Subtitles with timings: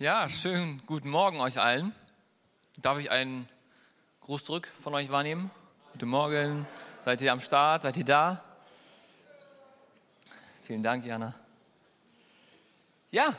[0.00, 1.94] Ja, schönen guten Morgen euch allen.
[2.78, 3.46] Darf ich einen
[4.22, 5.50] Gruß zurück von euch wahrnehmen?
[5.92, 6.66] Guten Morgen.
[7.04, 7.82] Seid ihr am Start?
[7.82, 8.42] Seid ihr da?
[10.62, 11.34] Vielen Dank, Jana.
[13.10, 13.34] Ja,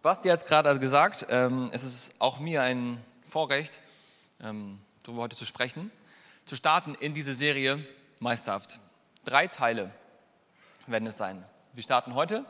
[0.00, 1.26] Basti hat es gerade gesagt.
[1.28, 3.82] Ähm, es ist auch mir ein Vorrecht,
[4.40, 5.90] ähm, darüber heute zu sprechen,
[6.44, 7.84] zu starten in diese Serie
[8.20, 8.78] Meisterhaft.
[9.24, 9.90] Drei Teile
[10.86, 11.44] werden es sein.
[11.72, 12.44] Wir starten heute,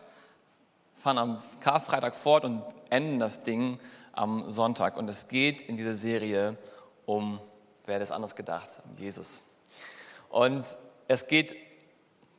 [1.06, 3.78] fahren am Karfreitag fort und enden das Ding
[4.10, 4.96] am Sonntag.
[4.96, 6.58] Und es geht in dieser Serie
[7.04, 7.38] um,
[7.84, 9.40] wer hätte es anders gedacht, um Jesus.
[10.30, 10.66] Und
[11.06, 11.54] es geht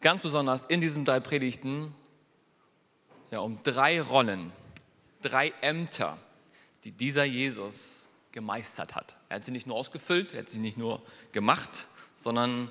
[0.01, 1.95] ganz besonders in diesen drei Predigten
[3.31, 4.51] ja, um drei Rollen,
[5.21, 6.17] drei Ämter,
[6.83, 9.15] die dieser Jesus gemeistert hat.
[9.29, 11.85] Er hat sie nicht nur ausgefüllt, er hat sie nicht nur gemacht,
[12.17, 12.69] sondern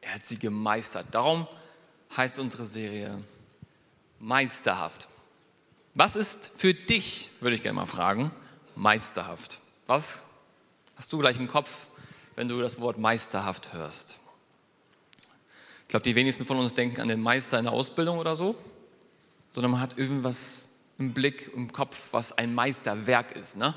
[0.00, 1.08] er hat sie gemeistert.
[1.10, 1.46] Darum
[2.16, 3.22] heißt unsere Serie
[4.22, 5.08] Meisterhaft.
[5.94, 8.30] Was ist für dich, würde ich gerne mal fragen,
[8.76, 9.58] meisterhaft?
[9.88, 10.26] Was
[10.94, 11.88] hast du gleich im Kopf,
[12.36, 14.18] wenn du das Wort meisterhaft hörst?
[15.82, 18.54] Ich glaube, die wenigsten von uns denken an den Meister in der Ausbildung oder so,
[19.50, 23.56] sondern man hat irgendwas im Blick, im Kopf, was ein Meisterwerk ist.
[23.56, 23.74] Ne?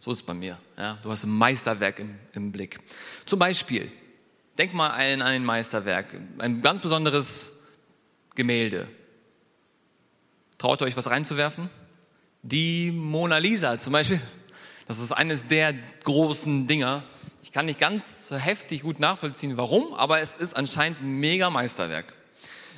[0.00, 0.58] So ist es bei mir.
[0.76, 0.98] Ja?
[1.04, 2.80] Du hast ein Meisterwerk im, im Blick.
[3.26, 3.92] Zum Beispiel,
[4.58, 7.60] denk mal an ein Meisterwerk, ein ganz besonderes
[8.34, 8.88] Gemälde.
[10.64, 11.68] Traut ihr euch was reinzuwerfen?
[12.40, 14.18] Die Mona Lisa zum Beispiel.
[14.88, 17.02] Das ist eines der großen Dinger.
[17.42, 21.50] Ich kann nicht ganz so heftig gut nachvollziehen, warum, aber es ist anscheinend ein mega
[21.50, 22.14] Meisterwerk.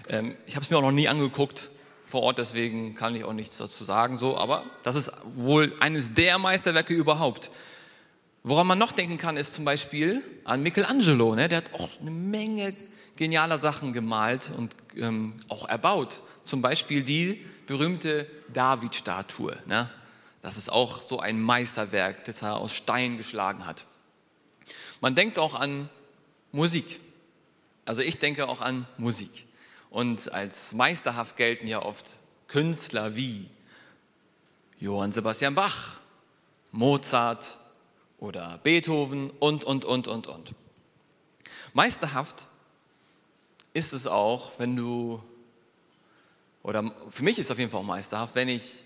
[0.09, 1.69] Ähm, ich habe es mir auch noch nie angeguckt
[2.03, 6.13] vor Ort, deswegen kann ich auch nichts dazu sagen, so, aber das ist wohl eines
[6.13, 7.53] der Meisterwerke überhaupt.
[8.43, 11.37] Woran man noch denken kann, ist zum Beispiel an Michelangelo.
[11.37, 11.49] Ne?
[11.49, 12.75] Der hat auch eine Menge
[13.15, 16.19] genialer Sachen gemalt und ähm, auch erbaut.
[16.43, 19.57] Zum Beispiel die berühmte David-Statue.
[19.67, 19.91] Ne?
[20.43, 23.85] Das ist auch so ein Meisterwerk, das er aus Stein geschlagen hat.
[25.01, 25.89] Man denkt auch an
[26.53, 27.01] Musik.
[27.85, 29.47] Also ich denke auch an Musik.
[29.91, 32.15] Und als meisterhaft gelten ja oft
[32.49, 33.49] Künstler wie
[34.79, 35.99] Johann Sebastian Bach,
[36.71, 37.59] Mozart
[38.19, 40.55] oder Beethoven und, und, und, und, und.
[41.73, 42.49] Meisterhaft
[43.73, 45.23] ist es auch, wenn du
[46.67, 48.85] oder für mich ist es auf jeden Fall auch meisterhaft, wenn ich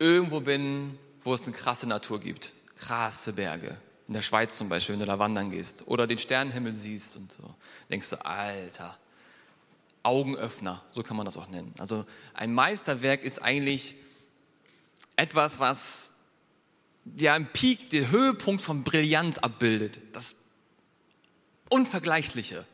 [0.00, 3.76] irgendwo bin, wo es eine krasse Natur gibt, krasse Berge.
[4.08, 7.30] In der Schweiz zum Beispiel, wenn du da wandern gehst oder den Sternenhimmel siehst und
[7.30, 7.54] so,
[7.90, 8.98] denkst du, Alter,
[10.02, 11.72] Augenöffner, so kann man das auch nennen.
[11.78, 13.94] Also ein Meisterwerk ist eigentlich
[15.14, 16.14] etwas, was
[17.14, 19.96] ja im Peak, den Höhepunkt von Brillanz abbildet.
[20.12, 20.34] Das
[21.68, 22.66] Unvergleichliche,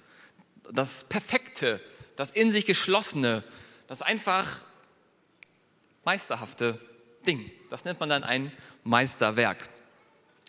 [0.73, 1.83] das Perfekte,
[2.17, 3.45] das in sich Geschlossene,
[3.87, 4.63] das einfach
[6.05, 6.81] meisterhafte
[7.27, 7.51] Ding.
[7.71, 8.53] Das nennt man dann ein
[8.85, 9.69] Meisterwerk.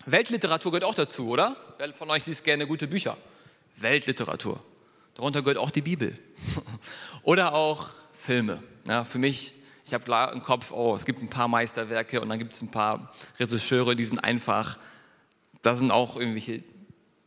[0.05, 1.57] Weltliteratur gehört auch dazu, oder?
[1.77, 3.17] Wer von euch liest gerne gute Bücher?
[3.75, 4.63] Weltliteratur.
[5.15, 6.17] Darunter gehört auch die Bibel.
[7.23, 8.61] oder auch Filme.
[8.87, 9.53] Ja, für mich,
[9.85, 12.61] ich habe klar im Kopf, oh, es gibt ein paar Meisterwerke und dann gibt es
[12.61, 14.77] ein paar Regisseure, die sind einfach,
[15.61, 16.63] da sind auch irgendwelche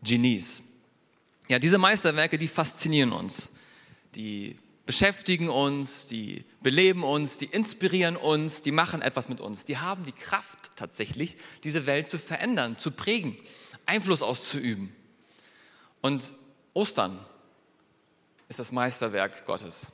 [0.03, 0.63] Genies.
[1.49, 3.53] Ja, diese Meisterwerke, die faszinieren uns.
[4.15, 9.65] Die beschäftigen uns, die beleben uns, die inspirieren uns, die machen etwas mit uns.
[9.65, 13.37] Die haben die Kraft tatsächlich, diese Welt zu verändern, zu prägen,
[13.87, 14.95] Einfluss auszuüben.
[16.01, 16.33] Und
[16.75, 17.19] Ostern
[18.49, 19.93] ist das Meisterwerk Gottes.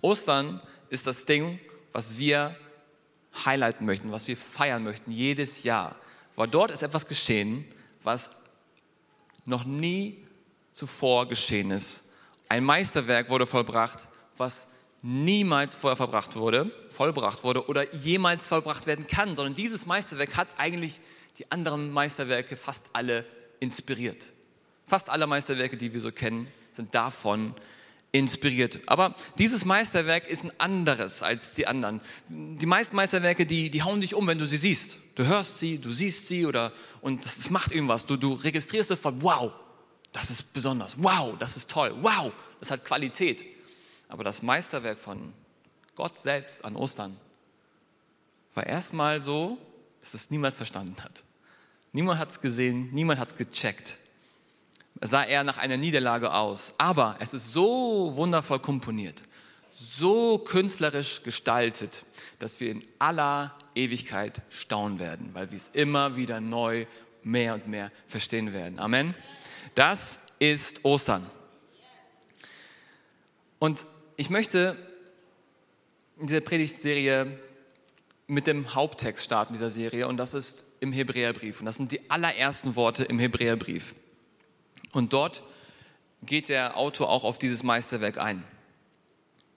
[0.00, 1.58] Ostern ist das Ding,
[1.92, 2.56] was wir
[3.44, 5.96] highlighten möchten, was wir feiern möchten jedes Jahr.
[6.36, 7.64] Weil dort ist etwas geschehen,
[8.02, 8.30] was
[9.44, 10.24] noch nie
[10.72, 12.04] zuvor geschehen ist.
[12.52, 14.68] Ein Meisterwerk wurde vollbracht, was
[15.00, 20.48] niemals vorher verbracht wurde, vollbracht wurde oder jemals vollbracht werden kann, sondern dieses Meisterwerk hat
[20.58, 21.00] eigentlich
[21.38, 23.24] die anderen Meisterwerke fast alle
[23.58, 24.34] inspiriert.
[24.86, 27.54] Fast alle Meisterwerke, die wir so kennen, sind davon
[28.12, 28.80] inspiriert.
[28.84, 32.02] Aber dieses Meisterwerk ist ein anderes als die anderen.
[32.28, 34.98] Die meisten Meisterwerke, die, die hauen dich um, wenn du sie siehst.
[35.14, 38.04] Du hörst sie, du siehst sie oder und das, das macht irgendwas.
[38.04, 39.52] Du, du registrierst sofort, wow,
[40.12, 43.44] das ist besonders, wow, das ist toll, wow, das hat Qualität.
[44.08, 45.32] Aber das Meisterwerk von
[45.94, 47.16] Gott selbst an Ostern
[48.54, 49.58] war erstmal so,
[50.02, 51.24] dass es niemand verstanden hat.
[51.92, 53.98] Niemand hat es gesehen, niemand hat es gecheckt.
[55.00, 56.74] Es sah eher nach einer Niederlage aus.
[56.78, 59.22] Aber es ist so wundervoll komponiert,
[59.74, 62.04] so künstlerisch gestaltet,
[62.38, 66.86] dass wir in aller Ewigkeit staunen werden, weil wir es immer wieder neu
[67.22, 68.78] mehr und mehr verstehen werden.
[68.78, 69.14] Amen.
[69.74, 71.28] Das ist Ostern.
[73.58, 73.86] Und
[74.16, 74.76] ich möchte
[76.18, 77.38] in dieser Predigtserie
[78.26, 81.60] mit dem Haupttext starten dieser Serie und das ist im Hebräerbrief.
[81.60, 83.94] Und das sind die allerersten Worte im Hebräerbrief.
[84.92, 85.42] Und dort
[86.22, 88.44] geht der Autor auch auf dieses Meisterwerk ein.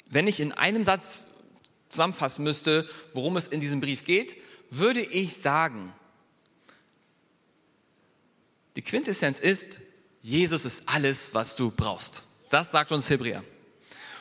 [0.08, 1.20] Wenn ich in einem Satz
[1.90, 4.38] zusammenfassen müsste, worum es in diesem Brief geht,
[4.70, 5.94] würde ich sagen,
[8.76, 9.80] die Quintessenz ist,
[10.26, 12.24] Jesus ist alles, was du brauchst.
[12.50, 13.44] Das sagt uns Hebräer.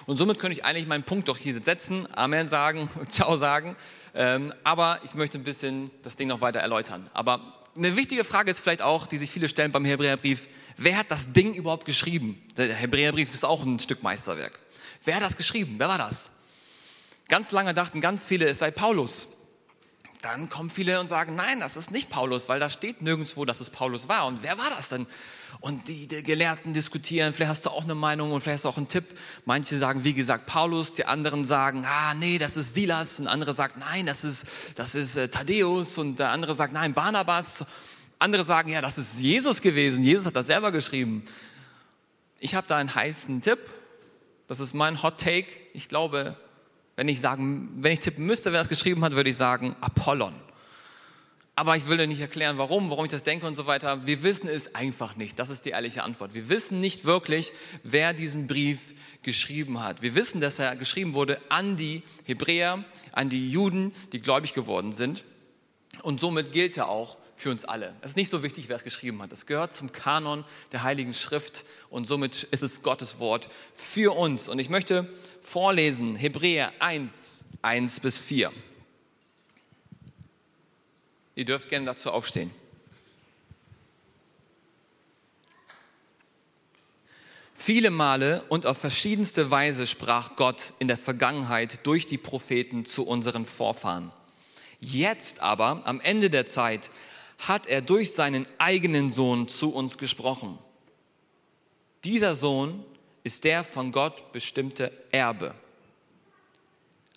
[0.04, 3.74] Und somit könnte ich eigentlich meinen Punkt doch hier setzen, Amen sagen, Ciao sagen.
[4.14, 7.08] Ähm, aber ich möchte ein bisschen das Ding noch weiter erläutern.
[7.14, 11.10] Aber eine wichtige Frage ist vielleicht auch, die sich viele stellen beim Hebräerbrief, wer hat
[11.10, 12.38] das Ding überhaupt geschrieben?
[12.58, 14.58] Der Hebräerbrief ist auch ein Stück Meisterwerk.
[15.06, 15.76] Wer hat das geschrieben?
[15.78, 16.28] Wer war das?
[17.28, 19.28] Ganz lange dachten ganz viele, es sei Paulus.
[20.24, 23.60] Dann kommen viele und sagen, nein, das ist nicht Paulus, weil da steht nirgendwo, dass
[23.60, 24.26] es Paulus war.
[24.26, 25.06] Und wer war das denn?
[25.60, 28.68] Und die, die, Gelehrten diskutieren, vielleicht hast du auch eine Meinung und vielleicht hast du
[28.70, 29.04] auch einen Tipp.
[29.44, 33.20] Manche sagen, wie gesagt, Paulus, die anderen sagen, ah, nee, das ist Silas.
[33.20, 35.98] Und andere sagt, nein, das ist, das ist äh, Thaddäus.
[35.98, 37.66] Und der andere sagt, nein, Barnabas.
[38.18, 40.04] Andere sagen, ja, das ist Jesus gewesen.
[40.04, 41.22] Jesus hat das selber geschrieben.
[42.38, 43.58] Ich habe da einen heißen Tipp.
[44.48, 45.48] Das ist mein Hot Take.
[45.74, 46.34] Ich glaube,
[46.96, 50.34] wenn ich sagen, wenn ich tippen müsste, wer das geschrieben hat, würde ich sagen Apollon.
[51.56, 54.06] Aber ich will dir nicht erklären, warum, warum ich das denke und so weiter.
[54.06, 55.38] Wir wissen es einfach nicht.
[55.38, 56.34] Das ist die ehrliche Antwort.
[56.34, 57.52] Wir wissen nicht wirklich,
[57.84, 58.80] wer diesen Brief
[59.22, 60.02] geschrieben hat.
[60.02, 64.92] Wir wissen, dass er geschrieben wurde an die Hebräer, an die Juden, die gläubig geworden
[64.92, 65.24] sind.
[66.02, 67.94] Und somit gilt er auch für uns alle.
[68.00, 69.32] Es ist nicht so wichtig, wer es geschrieben hat.
[69.32, 74.48] Es gehört zum Kanon der Heiligen Schrift und somit ist es Gottes Wort für uns.
[74.48, 75.08] Und ich möchte
[75.44, 78.52] vorlesen Hebräer 1, 1 bis 4.
[81.36, 82.50] Ihr dürft gerne dazu aufstehen.
[87.54, 93.06] Viele Male und auf verschiedenste Weise sprach Gott in der Vergangenheit durch die Propheten zu
[93.06, 94.12] unseren Vorfahren.
[94.80, 96.90] Jetzt aber, am Ende der Zeit,
[97.38, 100.58] hat er durch seinen eigenen Sohn zu uns gesprochen.
[102.04, 102.84] Dieser Sohn
[103.24, 105.54] ist der von Gott bestimmte Erbe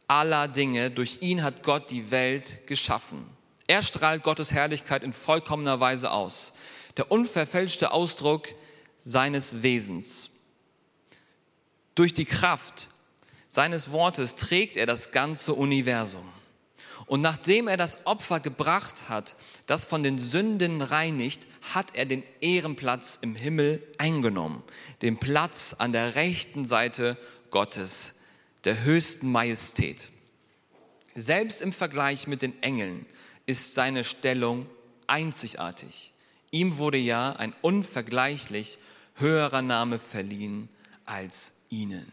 [0.07, 0.89] aller Dinge.
[0.89, 3.25] Durch ihn hat Gott die Welt geschaffen.
[3.68, 6.54] Er strahlt Gottes Herrlichkeit in vollkommener Weise aus.
[6.95, 8.48] Der unverfälschte Ausdruck
[9.04, 10.30] seines Wesens.
[11.95, 12.89] Durch die Kraft
[13.50, 16.27] seines Wortes trägt er das ganze Universum.
[17.07, 22.21] Und nachdem er das Opfer gebracht hat, das von den Sünden reinigt, hat er den
[22.42, 24.62] Ehrenplatz im Himmel eingenommen,
[25.01, 27.18] den Platz an der rechten Seite
[27.50, 28.15] Gottes,
[28.65, 30.09] der höchsten Majestät.
[31.15, 33.06] Selbst im Vergleich mit den Engeln
[33.45, 34.68] ist seine Stellung
[35.07, 36.12] einzigartig.
[36.51, 38.77] Ihm wurde ja ein unvergleichlich
[39.15, 40.68] höherer Name verliehen
[41.06, 42.12] als ihnen.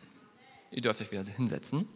[0.70, 1.88] Ihr dürft euch wieder hinsetzen.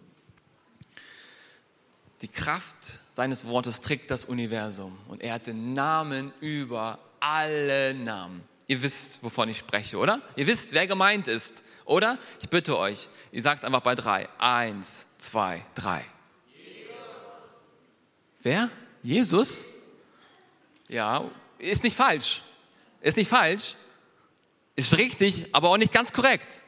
[2.20, 2.74] Die Kraft
[3.12, 8.42] seines Wortes trägt das Universum und er hat den Namen über alle Namen.
[8.66, 10.20] Ihr wisst, wovon ich spreche, oder?
[10.36, 12.18] Ihr wisst, wer gemeint ist, oder?
[12.40, 14.28] Ich bitte euch, ihr sagt es einfach bei drei.
[14.38, 16.04] Eins, zwei, drei.
[16.54, 16.90] Jesus.
[18.42, 18.70] Wer?
[19.02, 19.64] Jesus?
[20.88, 22.42] Ja, ist nicht falsch.
[23.00, 23.74] Ist nicht falsch.
[24.76, 26.62] Ist richtig, aber auch nicht ganz korrekt.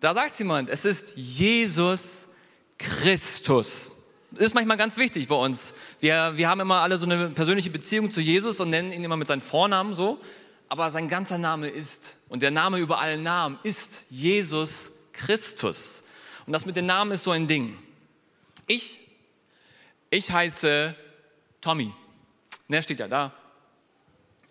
[0.00, 2.23] Da sagt jemand, es ist Jesus
[2.78, 3.92] Christus.
[4.36, 5.74] Ist manchmal ganz wichtig bei uns.
[6.00, 9.16] Wir, wir haben immer alle so eine persönliche Beziehung zu Jesus und nennen ihn immer
[9.16, 10.20] mit seinem Vornamen so.
[10.68, 16.02] Aber sein ganzer Name ist, und der Name über allen Namen ist Jesus Christus.
[16.46, 17.78] Und das mit den Namen ist so ein Ding.
[18.66, 19.00] Ich
[20.14, 20.94] ich heiße
[21.60, 21.92] Tommy.
[22.68, 23.32] Ne, steht ja da.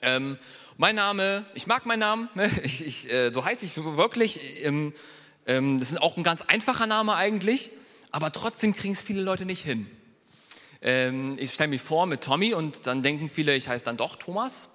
[0.01, 0.37] Ähm,
[0.75, 2.51] mein Name, ich mag meinen Namen, ne?
[2.63, 4.61] ich, ich, äh, so heiße ich wirklich.
[4.61, 4.93] Ähm,
[5.45, 7.69] ähm, das ist auch ein ganz einfacher Name eigentlich,
[8.13, 9.87] aber trotzdem kriegen es viele Leute nicht hin.
[10.81, 14.17] Ähm, ich stelle mich vor mit Tommy und dann denken viele, ich heiße dann doch
[14.17, 14.69] Thomas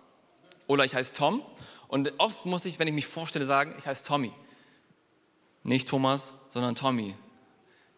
[0.67, 1.41] oder ich heiße Tom.
[1.87, 4.33] Und oft muss ich, wenn ich mich vorstelle, sagen, ich heiße Tommy.
[5.63, 7.15] Nicht Thomas, sondern Tommy.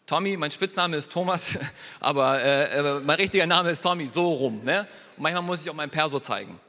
[0.04, 1.58] Tommy, mein Spitzname ist Thomas,
[2.00, 4.62] aber äh, äh, mein richtiger Name ist Tommy, so rum.
[4.62, 4.86] Ne?
[5.16, 6.60] Und manchmal muss ich auch mein Perso zeigen,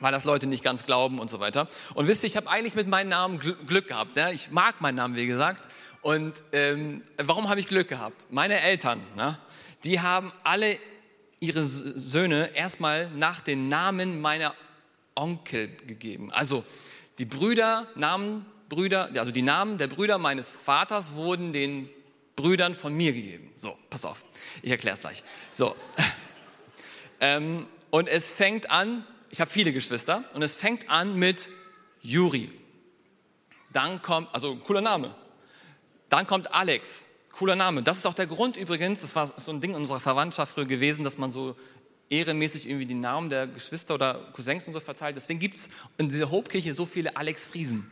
[0.00, 1.68] weil das Leute nicht ganz glauben und so weiter.
[1.92, 4.16] Und wisst ihr, ich habe eigentlich mit meinem Namen Glück gehabt.
[4.16, 4.32] Ne?
[4.32, 5.68] Ich mag meinen Namen, wie gesagt.
[6.02, 8.26] Und ähm, warum habe ich Glück gehabt?
[8.30, 9.38] Meine Eltern, ne?
[9.84, 10.78] die haben alle
[11.40, 14.54] ihre Söhne erstmal nach den Namen meiner
[15.14, 16.32] Onkel gegeben.
[16.32, 16.64] Also
[17.18, 21.88] die Brüder, Namen, Brüder, also die Namen der Brüder meines Vaters wurden den
[22.36, 23.50] Brüdern von mir gegeben.
[23.56, 24.24] So, pass auf,
[24.62, 25.22] ich erkläre es gleich.
[25.50, 25.74] So.
[27.20, 31.48] ähm, und es fängt an, ich habe viele Geschwister, und es fängt an mit
[32.00, 32.50] Juri.
[33.72, 35.14] Dann kommt, also cooler Name.
[36.08, 37.82] Dann kommt Alex, Cooler Name.
[37.82, 40.64] Das ist auch der Grund übrigens, das war so ein Ding in unserer Verwandtschaft früher
[40.64, 41.54] gewesen, dass man so
[42.10, 45.16] ehremäßig irgendwie die Namen der Geschwister oder Cousins und so verteilt.
[45.16, 47.88] Deswegen gibt es in dieser Hauptkirche so viele Alex Friesen.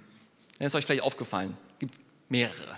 [0.59, 1.57] Das ist euch vielleicht aufgefallen.
[1.79, 1.95] Gibt
[2.29, 2.77] mehrere.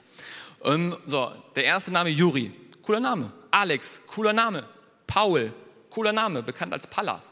[0.64, 2.52] Ähm, so, der erste Name Juri.
[2.82, 3.32] Cooler Name.
[3.50, 4.68] Alex, cooler Name.
[5.06, 5.52] Paul,
[5.90, 7.22] cooler Name, bekannt als Palla.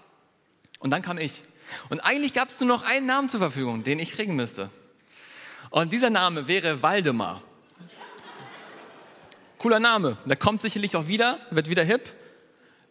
[0.79, 1.43] Und dann kam ich.
[1.91, 4.71] Und eigentlich gab es nur noch einen Namen zur Verfügung, den ich kriegen müsste.
[5.71, 7.43] Und dieser Name wäre Waldemar.
[9.67, 10.17] Cooler Name.
[10.27, 12.03] Der kommt sicherlich auch wieder, wird wieder hip.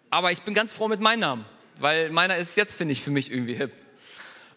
[0.10, 1.46] Aber ich bin ganz froh mit meinem Namen,
[1.80, 3.72] weil meiner ist jetzt, finde ich, für mich irgendwie hip.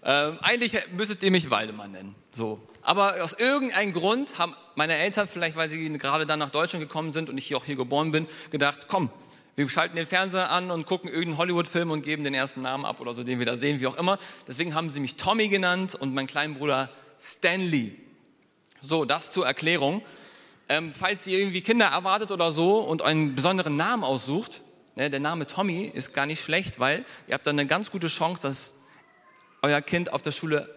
[0.03, 2.17] Ähm, eigentlich müsstet ihr mich Waldemar nennen.
[2.33, 2.61] So.
[2.83, 7.13] Aber aus irgendeinem Grund haben meine Eltern, vielleicht weil sie gerade dann nach Deutschland gekommen
[7.13, 9.11] sind und ich hier auch hier geboren bin, gedacht, komm,
[9.55, 12.99] wir schalten den Fernseher an und gucken irgendeinen Hollywood-Film und geben den ersten Namen ab
[12.99, 14.19] oder so, den wir da sehen, wie auch immer.
[14.49, 17.95] Deswegen haben sie mich Tommy genannt und mein kleinen Bruder Stanley.
[18.81, 20.03] So, das zur Erklärung.
[20.69, 24.61] Ähm, falls ihr irgendwie Kinder erwartet oder so und einen besonderen Namen aussucht,
[24.97, 28.09] ne, der Name Tommy ist gar nicht schlecht, weil ihr habt dann eine ganz gute
[28.09, 28.75] Chance, dass
[29.63, 30.69] euer Kind auf der Schule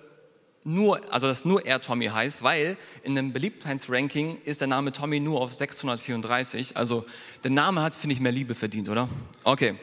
[0.64, 5.20] nur, also dass nur er Tommy heißt, weil in einem Beliebtheitsranking ist der Name Tommy
[5.20, 6.78] nur auf 634.
[6.78, 7.06] Also
[7.44, 9.10] der Name hat, finde ich, mehr Liebe verdient, oder?
[9.44, 9.76] Okay.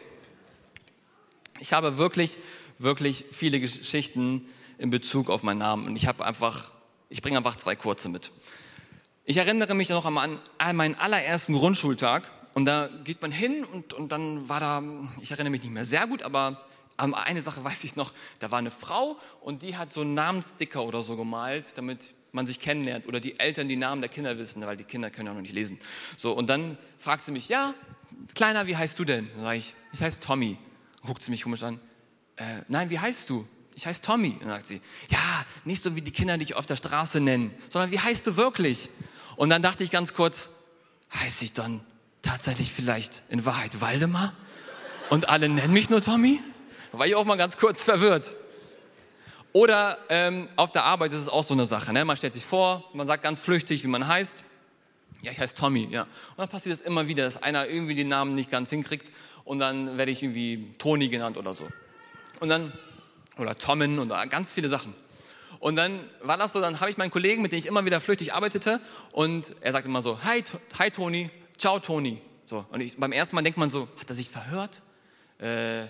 [1.60, 2.38] Ich habe wirklich,
[2.78, 4.46] wirklich viele Geschichten
[4.78, 6.70] in Bezug auf meinen Namen und ich habe einfach,
[7.08, 8.30] ich bringe einfach zwei kurze mit.
[9.30, 10.40] Ich erinnere mich noch an
[10.76, 14.82] meinen allerersten Grundschultag und da geht man hin und, und dann war da,
[15.20, 16.64] ich erinnere mich nicht mehr sehr gut, aber
[16.96, 20.82] eine Sache weiß ich noch, da war eine Frau und die hat so einen Namenssticker
[20.82, 24.64] oder so gemalt, damit man sich kennenlernt oder die Eltern die Namen der Kinder wissen,
[24.64, 25.78] weil die Kinder können ja noch nicht lesen.
[26.16, 27.74] So, und dann fragt sie mich, ja,
[28.34, 29.28] Kleiner, wie heißt du denn?
[29.34, 30.56] Dann sage ich, ich heiße Tommy.
[31.04, 31.78] guckt sie mich komisch an.
[32.36, 33.46] Äh, nein, wie heißt du?
[33.74, 34.38] Ich heiße Tommy.
[34.40, 34.80] Dann sagt sie,
[35.10, 38.36] ja, nicht so wie die Kinder dich auf der Straße nennen, sondern wie heißt du
[38.36, 38.88] wirklich?
[39.38, 40.50] Und dann dachte ich ganz kurz,
[41.14, 41.80] heiße ich dann
[42.22, 44.32] tatsächlich vielleicht in Wahrheit Waldemar?
[45.10, 46.40] Und alle nennen mich nur Tommy?
[46.90, 48.34] Da war ich auch mal ganz kurz verwirrt.
[49.52, 51.92] Oder ähm, auf der Arbeit ist es auch so eine Sache.
[51.92, 52.04] Ne?
[52.04, 54.42] Man stellt sich vor, man sagt ganz flüchtig, wie man heißt.
[55.22, 56.02] Ja, ich heiße Tommy, ja.
[56.02, 59.12] Und dann passiert es immer wieder, dass einer irgendwie den Namen nicht ganz hinkriegt
[59.44, 61.68] und dann werde ich irgendwie Toni genannt oder so.
[62.40, 62.72] Und dann,
[63.36, 64.94] oder Tommen oder ganz viele Sachen.
[65.60, 68.00] Und dann war das so, dann habe ich meinen Kollegen, mit dem ich immer wieder
[68.00, 68.80] flüchtig arbeitete
[69.12, 70.44] und er sagte immer so, hi,
[70.78, 72.20] hi Toni, ciao Toni.
[72.46, 74.82] So, und ich, beim ersten Mal denkt man so, hat er sich verhört?
[75.40, 75.82] Äh,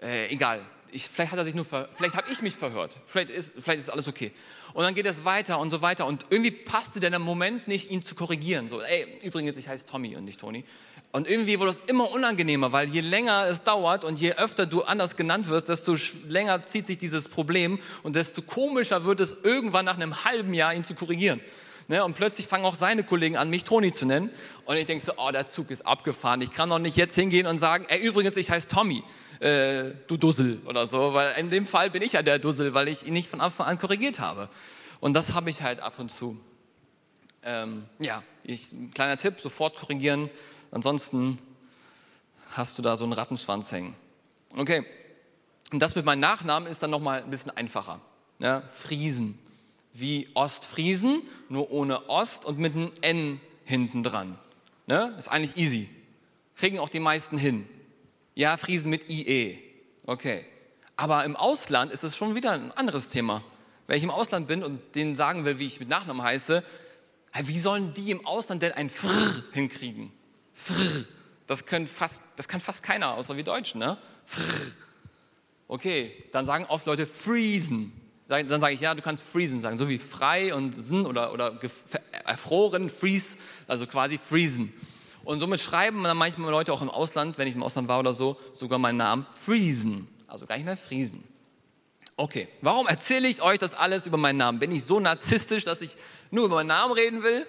[0.00, 3.54] äh, egal, ich, vielleicht hat er sich nur, vielleicht habe ich mich verhört, vielleicht ist,
[3.58, 4.32] vielleicht ist alles okay.
[4.74, 8.02] Und dann geht es weiter und so weiter und irgendwie passte der Moment nicht, ihn
[8.02, 8.68] zu korrigieren.
[8.68, 10.64] So, ey, übrigens, ich heiße Tommy und nicht Toni.
[11.14, 14.82] Und irgendwie wurde es immer unangenehmer, weil je länger es dauert und je öfter du
[14.82, 19.84] anders genannt wirst, desto länger zieht sich dieses Problem und desto komischer wird es irgendwann
[19.84, 21.40] nach einem halben Jahr, ihn zu korrigieren.
[21.86, 22.04] Ne?
[22.04, 24.28] Und plötzlich fangen auch seine Kollegen an, mich Toni zu nennen.
[24.64, 26.42] Und ich denke so, oh, der Zug ist abgefahren.
[26.42, 29.04] Ich kann doch nicht jetzt hingehen und sagen, ey, übrigens, ich heiße Tommy
[29.38, 32.88] äh, du Dussel oder so, weil in dem Fall bin ich ja der Dussel, weil
[32.88, 34.48] ich ihn nicht von Anfang an korrigiert habe.
[34.98, 36.40] Und das habe ich halt ab und zu.
[37.44, 40.28] Ähm, ja, ich, kleiner Tipp, sofort korrigieren,
[40.74, 41.38] ansonsten
[42.50, 43.94] hast du da so einen Rattenschwanz hängen.
[44.56, 44.84] Okay,
[45.72, 48.00] und das mit meinem Nachnamen ist dann nochmal ein bisschen einfacher.
[48.38, 49.36] Ja, Friesen,
[49.92, 54.38] wie Ostfriesen, nur ohne Ost und mit einem N hinten dran.
[54.86, 55.14] Ne?
[55.18, 55.88] Ist eigentlich easy.
[56.56, 57.66] Kriegen auch die meisten hin.
[58.36, 59.58] Ja, Friesen mit IE.
[60.06, 60.44] Okay.
[60.96, 63.42] Aber im Ausland ist es schon wieder ein anderes Thema.
[63.88, 66.62] Wenn ich im Ausland bin und denen sagen will, wie ich mit Nachnamen heiße,
[67.42, 70.12] wie sollen die im Ausland denn ein Frr hinkriegen?
[70.54, 71.04] Frr.
[71.46, 73.98] Das, können fast, das kann fast keiner, außer wir Deutschen, ne?
[74.24, 74.42] Frr.
[75.68, 77.92] Okay, dann sagen oft Leute freezen.
[78.26, 81.58] Dann sage ich, ja, du kannst freezen sagen, so wie frei und sin oder, oder
[82.24, 84.72] erfroren, freeze, also quasi freezen.
[85.24, 88.14] Und somit schreiben dann manchmal Leute auch im Ausland, wenn ich im Ausland war oder
[88.14, 90.08] so, sogar meinen Namen Friesen.
[90.26, 91.22] Also gar nicht mehr Friesen.
[92.16, 94.58] Okay, warum erzähle ich euch das alles über meinen Namen?
[94.58, 95.96] Bin ich so narzisstisch, dass ich
[96.30, 97.46] nur über meinen Namen reden will?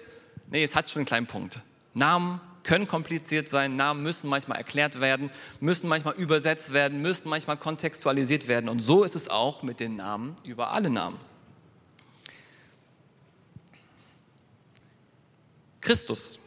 [0.50, 1.60] Nee, es hat schon einen kleinen Punkt.
[1.94, 5.30] Namen können kompliziert sein, Namen müssen manchmal erklärt werden,
[5.60, 8.68] müssen manchmal übersetzt werden, müssen manchmal kontextualisiert werden.
[8.68, 11.18] Und so ist es auch mit den Namen über alle Namen.
[15.80, 16.40] Christus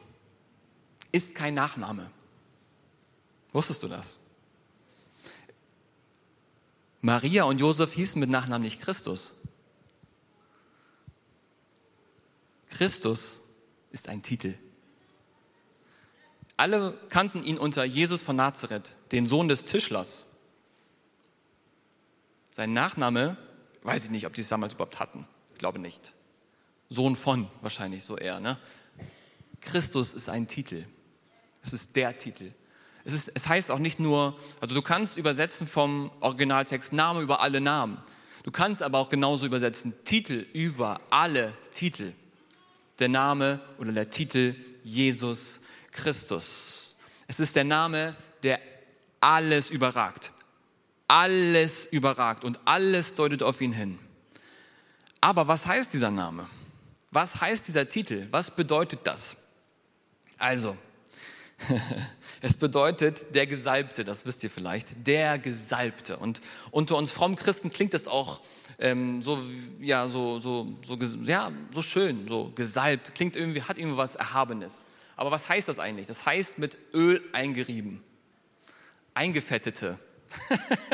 [1.12, 2.12] ist kein Nachname.
[3.54, 4.18] Wusstest du das?
[7.02, 9.34] Maria und Josef hießen mit Nachnamen nicht Christus.
[12.70, 13.40] Christus
[13.92, 14.56] ist ein Titel.
[16.60, 20.26] Alle kannten ihn unter Jesus von Nazareth, den Sohn des Tischlers.
[22.52, 23.38] Sein Nachname,
[23.84, 25.26] weiß ich nicht, ob die es damals überhaupt hatten.
[25.54, 26.12] Ich glaube nicht.
[26.90, 28.42] Sohn von, wahrscheinlich so eher.
[28.42, 28.58] Ne?
[29.62, 30.84] Christus ist ein Titel.
[31.64, 32.52] Es ist der Titel.
[33.06, 37.40] Es, ist, es heißt auch nicht nur, also du kannst übersetzen vom Originaltext Name über
[37.40, 38.00] alle Namen.
[38.44, 42.12] Du kannst aber auch genauso übersetzen Titel über alle Titel.
[43.00, 45.62] Der Name oder der Titel Jesus
[46.02, 46.96] Christus.
[47.28, 48.60] Es ist der Name, der
[49.20, 50.32] alles überragt.
[51.08, 54.00] Alles überragt und alles deutet auf ihn hin.
[55.22, 56.48] Aber was heißt dieser Name?
[57.12, 58.28] Was heißt dieser Titel?
[58.32, 59.38] Was bedeutet das?
[60.38, 60.78] Also,
[62.42, 66.18] es bedeutet der Gesalbte, das wisst ihr vielleicht, der Gesalbte.
[66.18, 66.40] Und
[66.72, 68.40] unter uns frommen Christen klingt das auch
[68.78, 69.40] ähm, so,
[69.82, 74.86] ja, so, so, so, ja, so schön, so gesalbt, klingt irgendwie, hat irgendwie was Erhabenes.
[75.20, 76.08] Aber was heißt das eigentlich?
[76.08, 78.02] Das heißt mit Öl eingerieben,
[79.14, 80.00] eingefettete.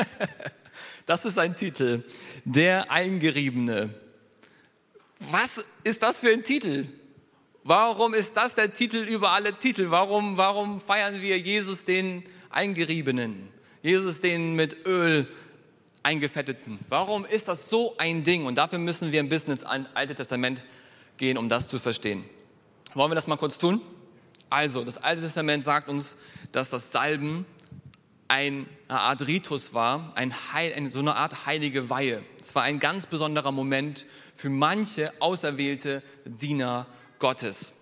[1.06, 2.02] das ist ein Titel,
[2.44, 3.94] der Eingeriebene.
[5.30, 6.88] Was ist das für ein Titel?
[7.62, 9.92] Warum ist das der Titel über alle Titel?
[9.92, 13.48] Warum, warum feiern wir Jesus den Eingeriebenen?
[13.80, 15.28] Jesus den mit Öl
[16.02, 16.80] eingefetteten?
[16.88, 18.44] Warum ist das so ein Ding?
[18.44, 20.64] Und dafür müssen wir ein bisschen ins Alte Testament
[21.16, 22.24] gehen, um das zu verstehen.
[22.94, 23.80] Wollen wir das mal kurz tun?
[24.50, 26.16] Also, das Alte Testament sagt uns,
[26.52, 27.46] dass das Salben
[28.28, 32.22] eine Art Ritus war, ein Heil, so eine Art heilige Weihe.
[32.40, 36.86] Es war ein ganz besonderer Moment für manche auserwählte Diener
[37.18, 37.72] Gottes.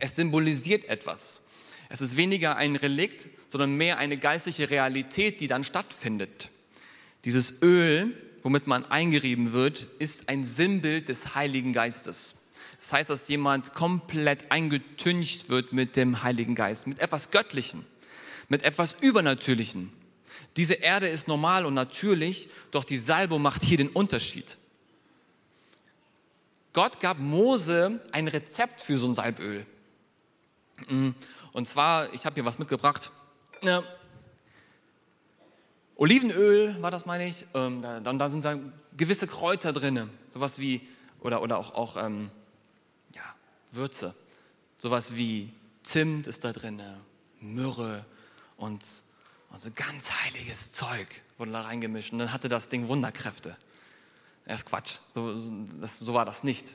[0.00, 1.40] Es symbolisiert etwas.
[1.88, 6.48] Es ist weniger ein Relikt, sondern mehr eine geistliche Realität, die dann stattfindet.
[7.24, 12.34] Dieses Öl, womit man eingerieben wird, ist ein Sinnbild des Heiligen Geistes.
[12.84, 17.82] Das heißt, dass jemand komplett eingetüncht wird mit dem Heiligen Geist, mit etwas Göttlichem,
[18.50, 19.90] mit etwas Übernatürlichem.
[20.58, 24.58] Diese Erde ist normal und natürlich, doch die Salbung macht hier den Unterschied.
[26.74, 29.64] Gott gab Mose ein Rezept für so ein Salböl.
[30.86, 31.12] Mm,
[31.54, 33.12] und zwar, ich habe hier was mitgebracht.
[33.62, 33.82] Ja.
[35.96, 37.46] Olivenöl war das, meine ich.
[37.54, 38.58] Ähm, dann da sind da
[38.94, 40.86] gewisse Kräuter drin, sowas wie
[41.20, 42.30] oder oder auch auch ähm,
[43.76, 44.14] Würze,
[44.78, 46.80] sowas wie Zimt ist da drin,
[47.40, 48.04] Myrrhe
[48.56, 48.82] und,
[49.50, 51.06] und so ganz heiliges Zeug
[51.38, 53.56] wurde da reingemischt und dann hatte das Ding Wunderkräfte.
[54.46, 55.34] Das ist Quatsch, so,
[55.80, 56.74] das, so war das nicht.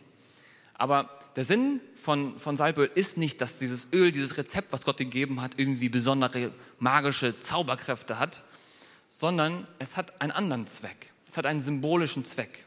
[0.74, 4.98] Aber der Sinn von, von Salböl ist nicht, dass dieses Öl, dieses Rezept, was Gott
[4.98, 8.44] gegeben hat, irgendwie besondere magische Zauberkräfte hat,
[9.10, 11.12] sondern es hat einen anderen Zweck.
[11.28, 12.66] Es hat einen symbolischen Zweck.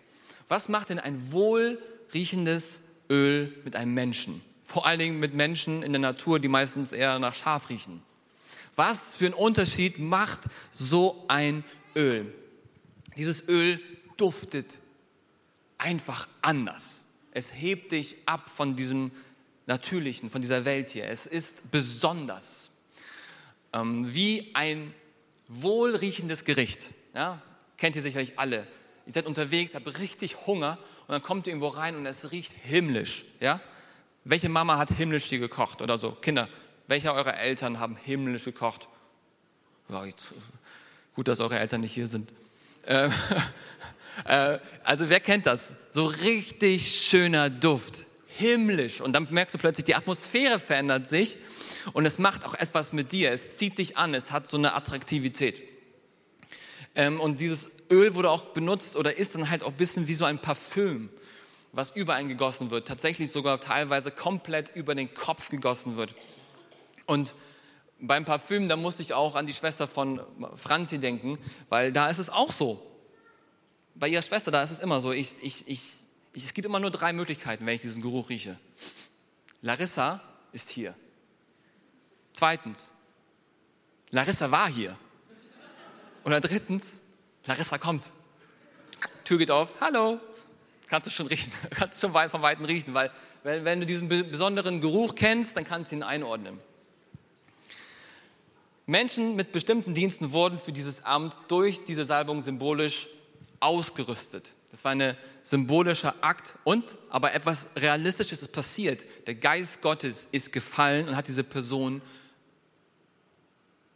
[0.49, 2.82] Was macht denn ein wohlriechendes
[3.13, 4.41] Öl mit einem Menschen?
[4.65, 8.03] Vor allen Dingen mit Menschen in der Natur, die meistens eher nach Schaf riechen.
[8.75, 11.63] Was für einen Unterschied macht so ein
[11.95, 12.33] Öl?
[13.19, 13.79] Dieses Öl
[14.17, 14.79] duftet
[15.77, 17.05] einfach anders.
[17.33, 19.11] Es hebt dich ab von diesem
[19.67, 21.07] Natürlichen, von dieser Welt hier.
[21.07, 22.71] Es ist besonders.
[23.75, 24.95] Ähm, wie ein
[25.49, 26.91] wohlriechendes Gericht.
[27.15, 27.43] Ja?
[27.77, 28.67] Kennt ihr sicherlich alle.
[29.07, 32.53] Ihr seid unterwegs, habt richtig Hunger und dann kommt ihr irgendwo rein und es riecht
[32.63, 33.25] himmlisch.
[33.41, 33.61] Ja?
[34.25, 36.13] Welche Mama hat himmlisch hier gekocht oder so?
[36.13, 36.49] Kinder,
[36.89, 38.89] welche eurer Eltern haben himmlisch gekocht?
[41.15, 42.33] Gut, dass eure Eltern nicht hier sind.
[42.87, 43.13] Ähm,
[44.25, 45.77] Äh, also wer kennt das?
[45.91, 49.01] So richtig schöner Duft, himmlisch.
[49.01, 51.39] Und dann merkst du plötzlich, die Atmosphäre verändert sich
[51.93, 53.33] und es macht auch etwas mit dir.
[53.33, 55.63] Es zieht dich an, es hat so eine Attraktivität.
[56.95, 60.15] Ähm, und dieses Öl wurde auch benutzt oder ist dann halt auch ein bisschen wie
[60.15, 61.11] so ein Parfüm,
[61.73, 62.89] was über einen gegossen wird.
[62.89, 66.15] Tatsächlich sogar teilweise komplett über den Kopf gegossen wird.
[67.07, 67.35] Und
[68.01, 70.21] beim Parfüm, da musste ich auch an die Schwester von
[70.57, 72.89] Franzi denken, weil da ist es auch so
[73.95, 75.83] bei ihrer Schwester, da ist es immer so, ich, ich, ich,
[76.35, 78.59] es gibt immer nur drei Möglichkeiten, wenn ich diesen Geruch rieche.
[79.61, 80.21] Larissa
[80.53, 80.95] ist hier.
[82.33, 82.93] Zweitens,
[84.11, 84.97] Larissa war hier.
[86.25, 87.02] Oder drittens,
[87.47, 88.11] Larissa kommt.
[89.25, 90.21] Tür geht auf, hallo.
[90.87, 93.11] Kannst du schon riechen, kannst du schon von Weitem riechen, weil
[93.43, 96.61] wenn, wenn du diesen besonderen Geruch kennst, dann kannst du ihn einordnen.
[98.87, 103.09] Menschen mit bestimmten Diensten wurden für dieses Amt durch diese Salbung symbolisch
[103.61, 104.53] ausgerüstet.
[104.71, 109.05] Das war ein symbolischer Akt und aber etwas Realistisches ist passiert.
[109.27, 112.03] Der Geist Gottes ist gefallen und hat diese Person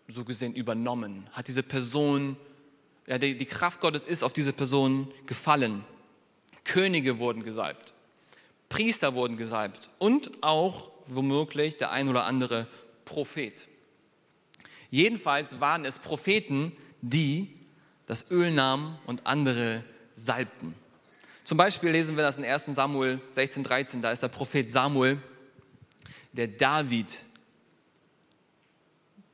[0.09, 2.37] so gesehen übernommen, hat diese Person,
[3.07, 5.85] ja, die, die Kraft Gottes ist auf diese Person gefallen.
[6.65, 7.95] Könige wurden gesalbt,
[8.69, 12.67] Priester wurden gesalbt und auch womöglich der ein oder andere
[13.05, 13.69] Prophet.
[14.91, 17.49] Jedenfalls waren es Propheten, die
[18.07, 20.75] das Öl nahmen und andere salbten.
[21.45, 25.19] Zum Beispiel lesen wir das in 1 Samuel 16, 13, da ist der Prophet Samuel,
[26.33, 27.26] der David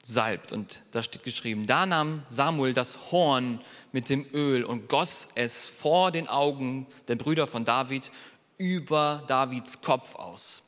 [0.02, 0.52] salbt.
[0.52, 3.60] Und da steht geschrieben, da nahm Samuel das Horn
[3.92, 8.10] mit dem Öl und goss es vor den Augen der Brüder von David
[8.58, 10.62] über Davids Kopf aus.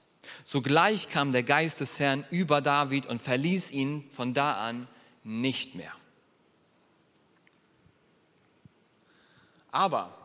[0.45, 4.89] Sogleich kam der Geist des Herrn über David und verließ ihn von da an
[5.23, 5.93] nicht mehr.
[9.71, 10.17] Aber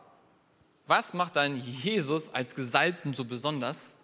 [0.86, 3.96] was macht dann Jesus als Gesalbten so besonders,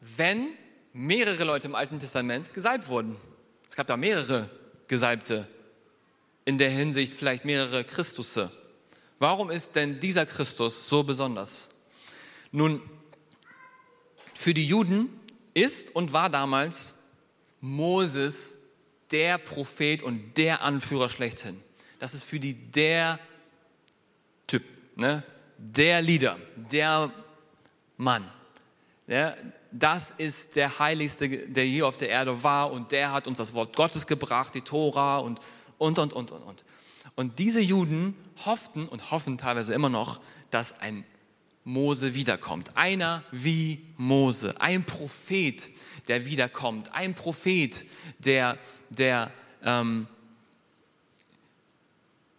[0.00, 0.48] wenn
[0.92, 3.16] mehrere Leute im Alten Testament gesalbt wurden?
[3.70, 4.50] Es gab da mehrere
[4.88, 5.46] Gesalbte,
[6.44, 8.50] in der Hinsicht vielleicht mehrere Christusse.
[9.20, 11.70] Warum ist denn dieser Christus so besonders?
[12.50, 12.82] Nun,
[14.34, 15.08] für die Juden
[15.54, 16.96] ist und war damals
[17.60, 18.60] Moses
[19.12, 21.62] der Prophet und der Anführer schlechthin.
[22.00, 23.20] Das ist für die der
[24.48, 24.64] Typ,
[24.96, 25.22] ne?
[25.58, 27.12] der Leader, der
[27.96, 28.28] Mann.
[29.06, 29.36] Ja,
[29.72, 33.54] das ist der Heiligste, der hier auf der Erde war und der hat uns das
[33.54, 35.40] Wort Gottes gebracht, die Tora und,
[35.78, 36.64] und, und, und, und, und.
[37.14, 41.04] Und diese Juden hofften und hoffen teilweise immer noch, dass ein
[41.64, 42.76] Mose wiederkommt.
[42.76, 45.68] Einer wie Mose, ein Prophet,
[46.08, 47.84] der wiederkommt, ein Prophet,
[48.18, 49.30] der, der
[49.62, 50.06] ähm,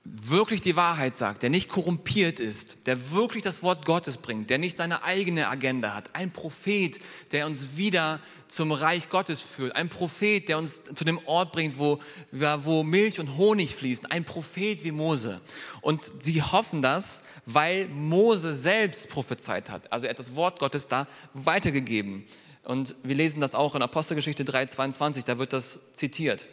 [0.03, 4.57] wirklich die Wahrheit sagt, der nicht korrumpiert ist, der wirklich das Wort Gottes bringt, der
[4.57, 6.99] nicht seine eigene Agenda hat, ein Prophet,
[7.31, 11.77] der uns wieder zum Reich Gottes führt, ein Prophet, der uns zu dem Ort bringt,
[11.77, 11.99] wo,
[12.31, 15.39] wo Milch und Honig fließen, ein Prophet wie Mose.
[15.81, 19.91] Und sie hoffen das, weil Mose selbst prophezeit hat.
[19.91, 22.25] Also er hat das Wort Gottes da weitergegeben.
[22.63, 26.47] Und wir lesen das auch in Apostelgeschichte 3,22, da wird das zitiert.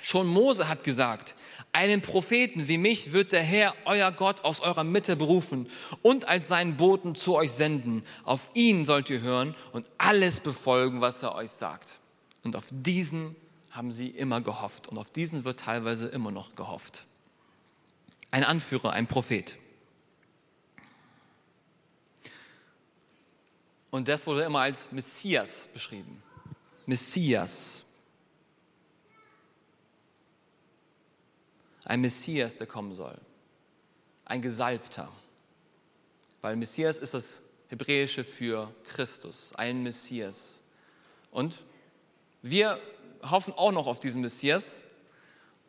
[0.00, 1.34] Schon Mose hat gesagt,
[1.72, 5.68] einen Propheten wie mich wird der Herr, euer Gott, aus eurer Mitte berufen
[6.02, 8.04] und als seinen Boten zu euch senden.
[8.24, 12.00] Auf ihn sollt ihr hören und alles befolgen, was er euch sagt.
[12.42, 13.36] Und auf diesen
[13.70, 17.04] haben sie immer gehofft und auf diesen wird teilweise immer noch gehofft.
[18.32, 19.56] Ein Anführer, ein Prophet.
[23.90, 26.22] Und das wurde immer als Messias beschrieben.
[26.86, 27.84] Messias.
[31.90, 33.18] Ein Messias, der kommen soll.
[34.24, 35.10] Ein Gesalbter.
[36.40, 40.60] Weil Messias ist das Hebräische für Christus, ein Messias.
[41.32, 41.58] Und
[42.42, 42.78] wir
[43.28, 44.82] hoffen auch noch auf diesen Messias,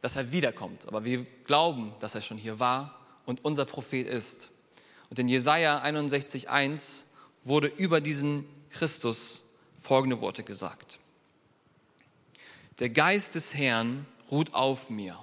[0.01, 0.87] dass er wiederkommt.
[0.87, 4.51] Aber wir glauben, dass er schon hier war und unser Prophet ist.
[5.09, 7.05] Und in Jesaja 61,1
[7.43, 9.43] wurde über diesen Christus
[9.75, 10.99] folgende Worte gesagt:
[12.77, 15.17] Der Geist des Herrn ruht auf mir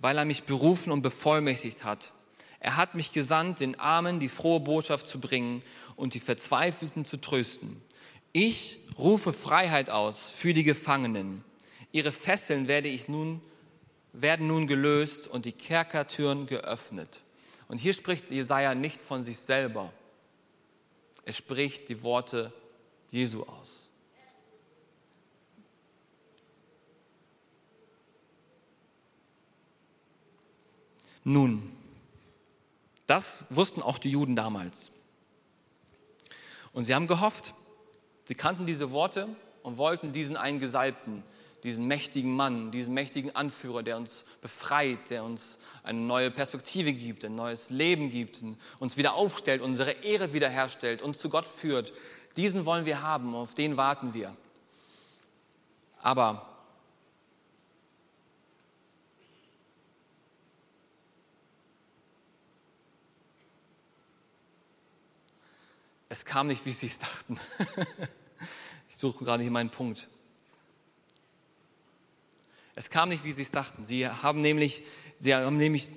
[0.00, 2.12] weil er mich berufen und bevollmächtigt hat.
[2.58, 5.62] Er hat mich gesandt, den Armen die frohe Botschaft zu bringen
[5.96, 7.80] und die Verzweifelten zu trösten.
[8.32, 11.42] Ich rufe Freiheit aus für die Gefangenen.
[11.90, 13.40] Ihre Fesseln werde ich nun,
[14.12, 17.22] werden nun gelöst und die Kerkertüren geöffnet.
[17.68, 19.92] Und hier spricht Jesaja nicht von sich selber.
[21.24, 22.52] Er spricht die Worte
[23.10, 23.79] Jesu aus.
[31.30, 31.62] Nun,
[33.06, 34.90] das wussten auch die Juden damals.
[36.72, 37.54] Und sie haben gehofft,
[38.24, 39.28] sie kannten diese Worte
[39.62, 41.22] und wollten diesen einen Gesalbten,
[41.62, 47.24] diesen mächtigen Mann, diesen mächtigen Anführer, der uns befreit, der uns eine neue Perspektive gibt,
[47.24, 48.42] ein neues Leben gibt,
[48.80, 51.92] uns wieder aufstellt, unsere Ehre wiederherstellt, uns zu Gott führt.
[52.36, 54.34] Diesen wollen wir haben, auf den warten wir.
[56.02, 56.49] Aber
[66.10, 67.38] es kam nicht, wie sie es dachten.
[68.88, 70.08] ich suche gerade hier meinen Punkt.
[72.74, 73.84] Es kam nicht, wie sie es dachten.
[73.84, 74.82] Sie haben nämlich,
[75.20, 75.88] sie haben nämlich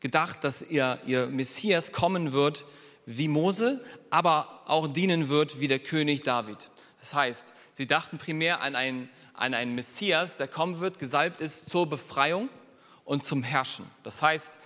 [0.00, 2.64] gedacht, dass ihr, ihr Messias kommen wird
[3.04, 6.70] wie Mose, aber auch dienen wird wie der König David.
[6.98, 11.68] Das heißt, sie dachten primär an einen, an einen Messias, der kommen wird, gesalbt ist
[11.68, 12.48] zur Befreiung
[13.04, 13.84] und zum Herrschen.
[14.02, 14.58] Das heißt,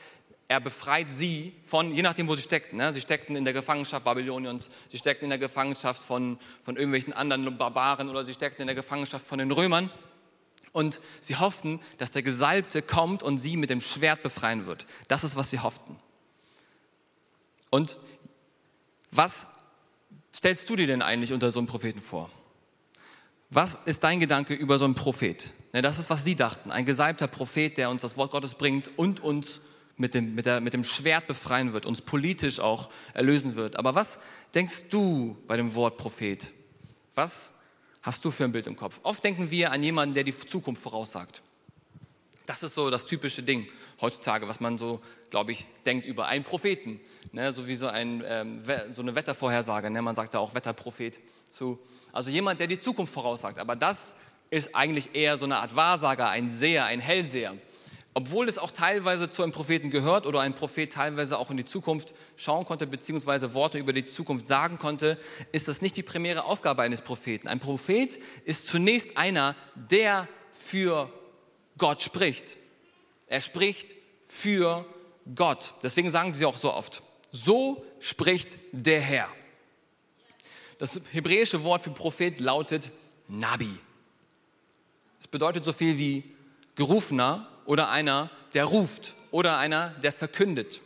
[0.49, 2.79] er befreit sie von, je nachdem, wo sie steckten.
[2.79, 2.93] Ne?
[2.95, 7.59] Sie steckten in der Gefangenschaft Babyloniens, sie steckten in der Gefangenschaft von, von irgendwelchen anderen
[7.59, 9.91] Barbaren oder sie steckten in der Gefangenschaft von den Römern.
[10.73, 14.87] Und sie hofften, dass der Gesalbte kommt und sie mit dem Schwert befreien wird.
[15.07, 15.97] Das ist, was sie hofften.
[17.71, 17.99] Und
[19.11, 19.51] was
[20.35, 22.31] stellst du dir denn eigentlich unter so einem Propheten vor?
[23.51, 25.51] Was ist dein Gedanke über so einen Prophet?
[25.73, 26.71] Ne, das ist, was sie dachten.
[26.71, 29.61] Ein gesalbter Prophet, der uns das Wort Gottes bringt und uns
[29.99, 33.77] mit dem, mit, der, mit dem Schwert befreien wird, uns politisch auch erlösen wird.
[33.77, 34.19] Aber was
[34.55, 36.51] denkst du bei dem Wort Prophet?
[37.15, 37.51] Was
[38.03, 39.01] hast du für ein Bild im Kopf?
[39.03, 41.43] Oft denken wir an jemanden, der die Zukunft voraussagt.
[42.47, 43.67] Das ist so das typische Ding
[44.01, 47.01] heutzutage, was man so, glaube ich, denkt über einen Propheten.
[47.33, 47.53] Ne?
[47.53, 49.91] So wie so, ein, ähm, so eine Wettervorhersage.
[49.91, 50.01] Ne?
[50.01, 51.79] Man sagt da auch Wetterprophet zu.
[52.13, 53.59] Also jemand, der die Zukunft voraussagt.
[53.59, 54.15] Aber das
[54.51, 57.55] ist eigentlich eher so eine Art Wahrsager, ein Seher, ein Hellseher.
[58.19, 61.65] Obwohl es auch teilweise zu einem Propheten gehört oder ein Prophet teilweise auch in die
[61.65, 65.19] Zukunft schauen konnte, beziehungsweise Worte über die Zukunft sagen konnte,
[65.53, 67.47] ist das nicht die primäre Aufgabe eines Propheten.
[67.47, 71.13] Ein Prophet ist zunächst einer, der für
[71.79, 72.45] Gott spricht.
[73.29, 73.95] Er spricht
[74.27, 74.85] für
[75.37, 75.75] Gott.
[75.85, 79.29] Deswegen sagen sie auch so oft, so spricht der Herr.
[80.81, 82.91] Das hebräische Wort für Prophet lautet
[83.29, 83.79] Nabi.
[85.21, 86.35] Es bedeutet so viel wie
[86.75, 90.81] Gerufener oder einer, der ruft oder einer, der verkündet.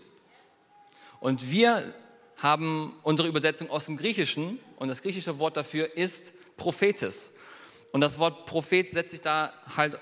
[1.20, 1.94] Und wir
[2.38, 7.34] haben unsere Übersetzung aus dem Griechischen und das griechische Wort dafür ist Prophetes.
[7.92, 10.00] Und das Wort Prophet setzt sich da halt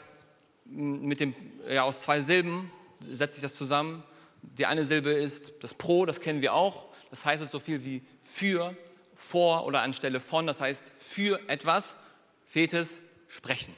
[0.64, 1.34] mit dem,
[1.68, 4.02] ja, aus zwei Silben, setzt sich das zusammen.
[4.40, 6.86] Die eine Silbe ist das Pro, das kennen wir auch.
[7.10, 8.74] Das heißt es so viel wie für,
[9.14, 10.46] vor oder anstelle von.
[10.46, 11.98] Das heißt für etwas,
[12.46, 13.74] Fetes, sprechen.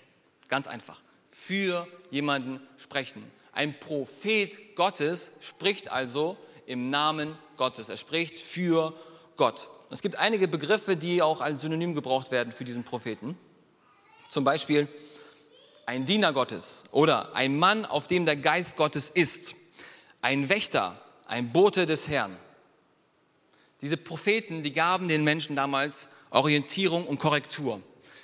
[0.47, 1.02] Ganz einfach.
[1.45, 3.29] Für jemanden sprechen.
[3.51, 7.89] Ein Prophet Gottes spricht also im Namen Gottes.
[7.89, 8.95] Er spricht für
[9.37, 9.69] Gott.
[9.91, 13.37] Es gibt einige Begriffe, die auch als Synonym gebraucht werden für diesen Propheten.
[14.29, 14.87] Zum Beispiel
[15.85, 19.57] ein Diener Gottes oder ein Mann, auf dem der Geist Gottes ist,
[20.21, 22.37] ein Wächter, ein Bote des Herrn.
[23.81, 27.83] Diese Propheten, die gaben den Menschen damals Orientierung und Korrektur.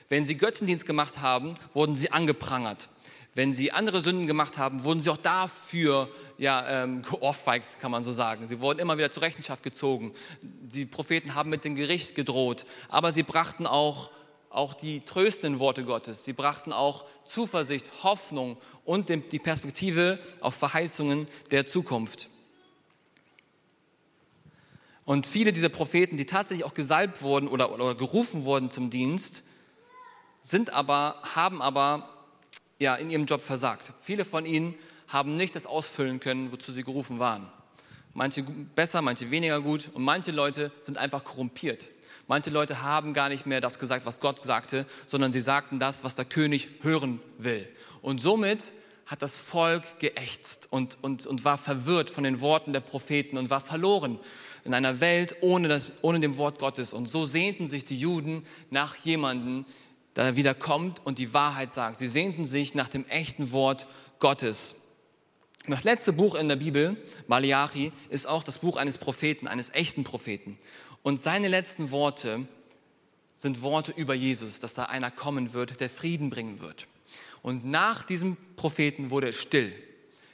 [0.08, 2.88] Wenn sie Götzendienst gemacht haben, wurden sie angeprangert.
[3.34, 8.02] Wenn sie andere Sünden gemacht haben, wurden sie auch dafür ja, ähm, geohrfeigt, kann man
[8.02, 8.46] so sagen.
[8.46, 10.12] Sie wurden immer wieder zur Rechenschaft gezogen.
[10.42, 14.10] Die Propheten haben mit dem Gericht gedroht, aber sie brachten auch,
[14.50, 16.24] auch die tröstenden Worte Gottes.
[16.24, 22.28] Sie brachten auch Zuversicht, Hoffnung und die Perspektive auf Verheißungen der Zukunft.
[25.04, 29.42] Und viele dieser Propheten, die tatsächlich auch gesalbt wurden oder, oder gerufen wurden zum Dienst,
[30.42, 32.17] sind aber, haben aber
[32.78, 33.92] ja, in ihrem Job versagt.
[34.02, 34.74] Viele von ihnen
[35.08, 37.48] haben nicht das ausfüllen können, wozu sie gerufen waren.
[38.14, 41.88] Manche besser, manche weniger gut und manche Leute sind einfach korrumpiert.
[42.26, 46.04] Manche Leute haben gar nicht mehr das gesagt, was Gott sagte, sondern sie sagten das,
[46.04, 47.66] was der König hören will.
[48.02, 48.72] Und somit
[49.06, 53.48] hat das Volk geächtzt und, und, und war verwirrt von den Worten der Propheten und
[53.48, 54.18] war verloren
[54.64, 56.92] in einer Welt ohne, das, ohne dem Wort Gottes.
[56.92, 59.64] Und so sehnten sich die Juden nach jemandem,
[60.14, 61.98] da wieder kommt und die Wahrheit sagt.
[61.98, 63.86] Sie sehnten sich nach dem echten Wort
[64.18, 64.74] Gottes.
[65.66, 70.02] Das letzte Buch in der Bibel, Malachi, ist auch das Buch eines Propheten, eines echten
[70.02, 70.58] Propheten.
[71.02, 72.48] Und seine letzten Worte
[73.36, 76.86] sind Worte über Jesus, dass da einer kommen wird, der Frieden bringen wird.
[77.42, 79.72] Und nach diesem Propheten wurde es still.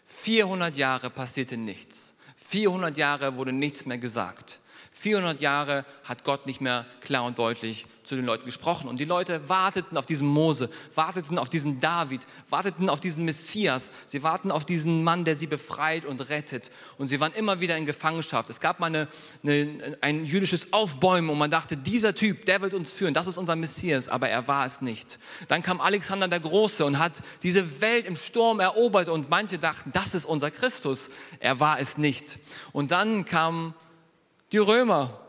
[0.07, 2.15] 400 Jahre passierte nichts.
[2.37, 4.61] 400 Jahre wurde nichts mehr gesagt.
[4.93, 8.89] 400 Jahre hat Gott nicht mehr klar und deutlich zu den Leuten gesprochen.
[8.89, 13.93] Und die Leute warteten auf diesen Mose, warteten auf diesen David, warteten auf diesen Messias.
[14.07, 16.71] Sie warten auf diesen Mann, der sie befreit und rettet.
[16.99, 18.51] Und sie waren immer wieder in Gefangenschaft.
[18.51, 19.09] Es gab mal eine,
[19.43, 23.39] eine, ein jüdisches Aufbäumen und man dachte, dieser Typ, der wird uns führen, das ist
[23.39, 24.09] unser Messias.
[24.09, 25.19] Aber er war es nicht.
[25.49, 29.91] Dann kam Alexander der Große und hat diese Welt im Sturm erobert und manche dachten,
[29.93, 31.11] das ist unser Christus.
[31.41, 32.39] Er war es nicht.
[32.73, 33.75] Und dann kamen
[34.53, 35.24] die Römer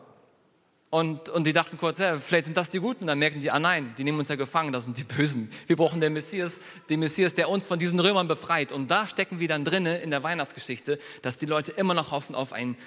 [0.96, 3.06] und, und die dachten kurz, ja, vielleicht sind das die Guten.
[3.06, 5.52] Dann merken sie, ah nein, die nehmen uns ja gefangen, das sind die Bösen.
[5.68, 8.72] Wir brauchen den Messias, den Messias, der uns von diesen Römern befreit.
[8.72, 12.34] Und da stecken wir dann drinne in der Weihnachtsgeschichte, dass die Leute immer noch hoffen
[12.34, 12.78] auf einen,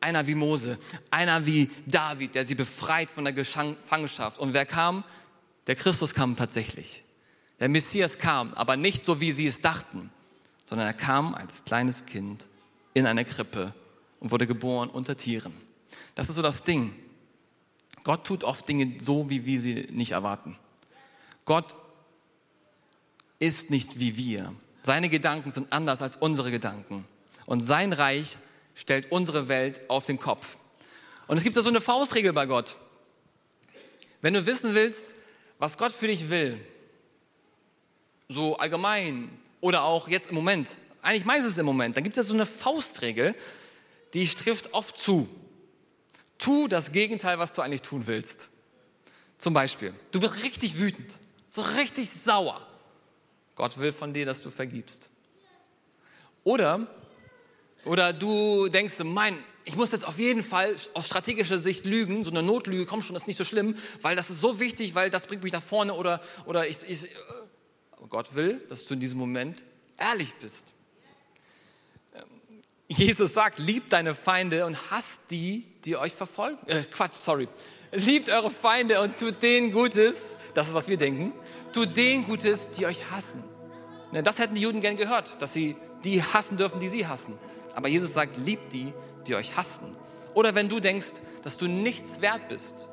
[0.00, 0.78] einer wie Mose,
[1.10, 4.38] einer wie David, der sie befreit von der Gefangenschaft.
[4.38, 5.04] Und wer kam?
[5.66, 7.02] Der Christus kam tatsächlich.
[7.60, 10.08] Der Messias kam, aber nicht so, wie sie es dachten,
[10.64, 12.46] sondern er kam als kleines Kind
[12.94, 13.74] in einer Krippe
[14.18, 15.52] und wurde geboren unter Tieren.
[16.14, 17.03] Das ist so das Ding.
[18.04, 20.56] Gott tut oft Dinge so, wie wir sie nicht erwarten.
[21.44, 21.74] Gott
[23.38, 24.54] ist nicht wie wir.
[24.82, 27.06] Seine Gedanken sind anders als unsere Gedanken.
[27.46, 28.36] Und sein Reich
[28.74, 30.58] stellt unsere Welt auf den Kopf.
[31.26, 32.76] Und es gibt da so eine Faustregel bei Gott.
[34.20, 35.14] Wenn du wissen willst,
[35.58, 36.60] was Gott für dich will,
[38.28, 42.34] so allgemein oder auch jetzt im Moment, eigentlich meistens im Moment, dann gibt es so
[42.34, 43.34] eine Faustregel,
[44.12, 45.28] die trifft oft zu.
[46.38, 48.50] Tu das Gegenteil, was du eigentlich tun willst.
[49.38, 51.12] Zum Beispiel, du bist richtig wütend,
[51.48, 52.66] so richtig sauer.
[53.54, 55.10] Gott will von dir, dass du vergibst.
[56.42, 56.86] Oder
[57.84, 62.30] Oder du denkst, mein, ich muss jetzt auf jeden Fall aus strategischer Sicht lügen, so
[62.30, 65.26] eine Notlüge, komm schon, ist nicht so schlimm, weil das ist so wichtig, weil das
[65.26, 67.10] bringt mich nach vorne oder, oder ich, ich
[68.08, 69.62] Gott will, dass du in diesem Moment
[69.98, 70.66] ehrlich bist.
[72.96, 76.58] Jesus sagt, liebt deine Feinde und hasst die, die euch verfolgen.
[76.66, 77.48] Äh, Quatsch, sorry.
[77.92, 81.32] Liebt eure Feinde und tut denen Gutes, das ist, was wir denken,
[81.72, 83.42] tut denen Gutes, die euch hassen.
[84.12, 87.34] Das hätten die Juden gern gehört, dass sie die hassen dürfen, die sie hassen.
[87.74, 88.92] Aber Jesus sagt, liebt die,
[89.26, 89.96] die euch hassen.
[90.34, 92.88] Oder wenn du denkst, dass du nichts wert bist,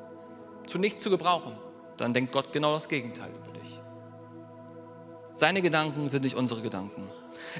[0.66, 1.56] zu nichts zu gebrauchen,
[1.96, 3.80] dann denkt Gott genau das Gegenteil über dich.
[5.34, 7.08] Seine Gedanken sind nicht unsere Gedanken.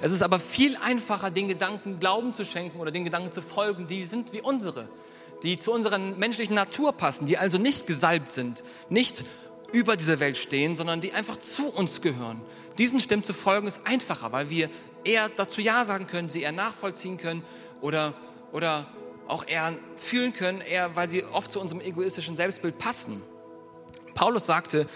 [0.00, 3.86] Es ist aber viel einfacher, den Gedanken Glauben zu schenken oder den Gedanken zu folgen,
[3.86, 4.88] die sind wie unsere,
[5.42, 9.24] die zu unserer menschlichen Natur passen, die also nicht gesalbt sind, nicht
[9.72, 12.40] über dieser Welt stehen, sondern die einfach zu uns gehören.
[12.78, 14.68] Diesen Stimmen zu folgen ist einfacher, weil wir
[15.04, 17.42] eher dazu Ja sagen können, sie eher nachvollziehen können
[17.80, 18.14] oder,
[18.52, 18.86] oder
[19.26, 23.22] auch eher fühlen können, eher weil sie oft zu unserem egoistischen Selbstbild passen.
[24.14, 24.86] Paulus sagte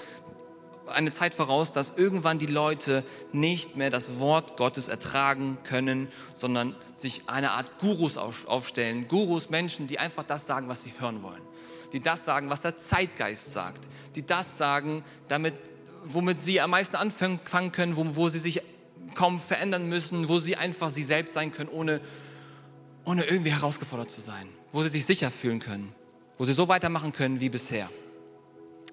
[0.89, 6.75] eine Zeit voraus, dass irgendwann die Leute nicht mehr das Wort Gottes ertragen können, sondern
[6.95, 9.09] sich eine Art Gurus aufstellen.
[9.09, 11.43] Gurus, Menschen, die einfach das sagen, was sie hören wollen.
[11.93, 13.89] Die das sagen, was der Zeitgeist sagt.
[14.15, 15.55] Die das sagen, damit,
[16.05, 17.41] womit sie am meisten anfangen
[17.73, 18.63] können, wo, wo sie sich
[19.15, 22.01] kaum verändern müssen, wo sie einfach sie selbst sein können, ohne,
[23.05, 25.93] ohne irgendwie herausgefordert zu sein, wo sie sich sicher fühlen können,
[26.39, 27.89] wo sie so weitermachen können wie bisher.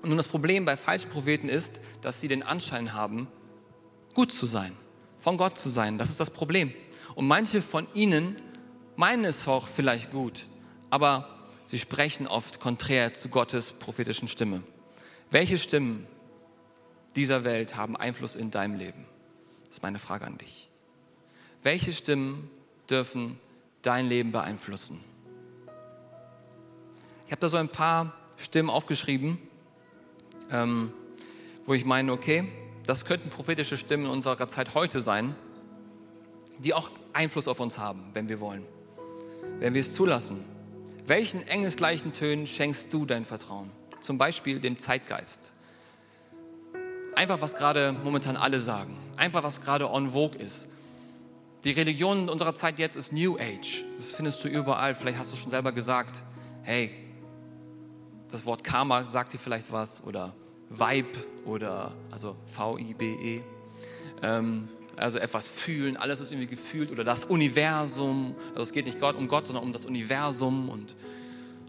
[0.04, 3.28] Und nun das Problem bei falschen Propheten ist, dass sie den Anschein haben,
[4.14, 4.74] gut zu sein,
[5.18, 5.98] von Gott zu sein.
[5.98, 6.74] Das ist das Problem.
[7.16, 8.36] Und manche von ihnen
[8.98, 10.48] meinen es auch vielleicht gut,
[10.90, 14.62] aber sie sprechen oft konträr zu Gottes prophetischen Stimme.
[15.32, 16.06] Welche Stimmen
[17.16, 19.06] dieser Welt haben Einfluss in deinem Leben?
[19.68, 20.70] Das ist meine Frage an dich.
[21.64, 22.50] Welche Stimmen
[22.90, 23.40] dürfen
[23.84, 25.00] dein Leben beeinflussen?
[27.26, 29.40] Ich habe da so ein paar Stimmen aufgeschrieben,
[30.54, 30.94] ähm,
[31.66, 32.48] wo ich meine, okay,
[32.86, 35.36] das könnten prophetische Stimmen unserer Zeit heute sein,
[36.60, 38.64] die auch Einfluss auf uns haben, wenn wir wollen,
[39.60, 40.44] wenn wir es zulassen.
[41.06, 43.70] Welchen engelsgleichen Tönen schenkst du dein Vertrauen?
[44.00, 45.52] Zum Beispiel dem Zeitgeist.
[47.16, 48.98] Einfach, was gerade momentan alle sagen.
[49.18, 50.68] Einfach, was gerade on vogue ist.
[51.64, 53.84] Die Religion unserer Zeit jetzt ist New Age.
[53.98, 54.96] Das findest du überall.
[54.96, 56.24] Vielleicht hast du schon selber gesagt,
[56.64, 56.92] hey,
[58.32, 60.34] das Wort Karma sagt dir vielleicht was oder
[60.80, 63.42] Vibe oder also V-I-B-E.
[64.22, 68.36] Ähm, also etwas fühlen, alles ist irgendwie gefühlt oder das Universum.
[68.50, 70.96] Also es geht nicht Gott, um Gott, sondern um das Universum und,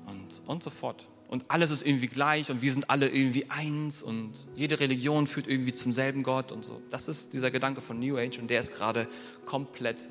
[0.07, 4.05] und, und so fort und alles ist irgendwie gleich und wir sind alle irgendwie eins
[4.05, 6.81] und jede Religion führt irgendwie zum selben Gott und so.
[6.91, 9.09] Das ist dieser Gedanke von New Age und der ist gerade
[9.45, 10.09] komplett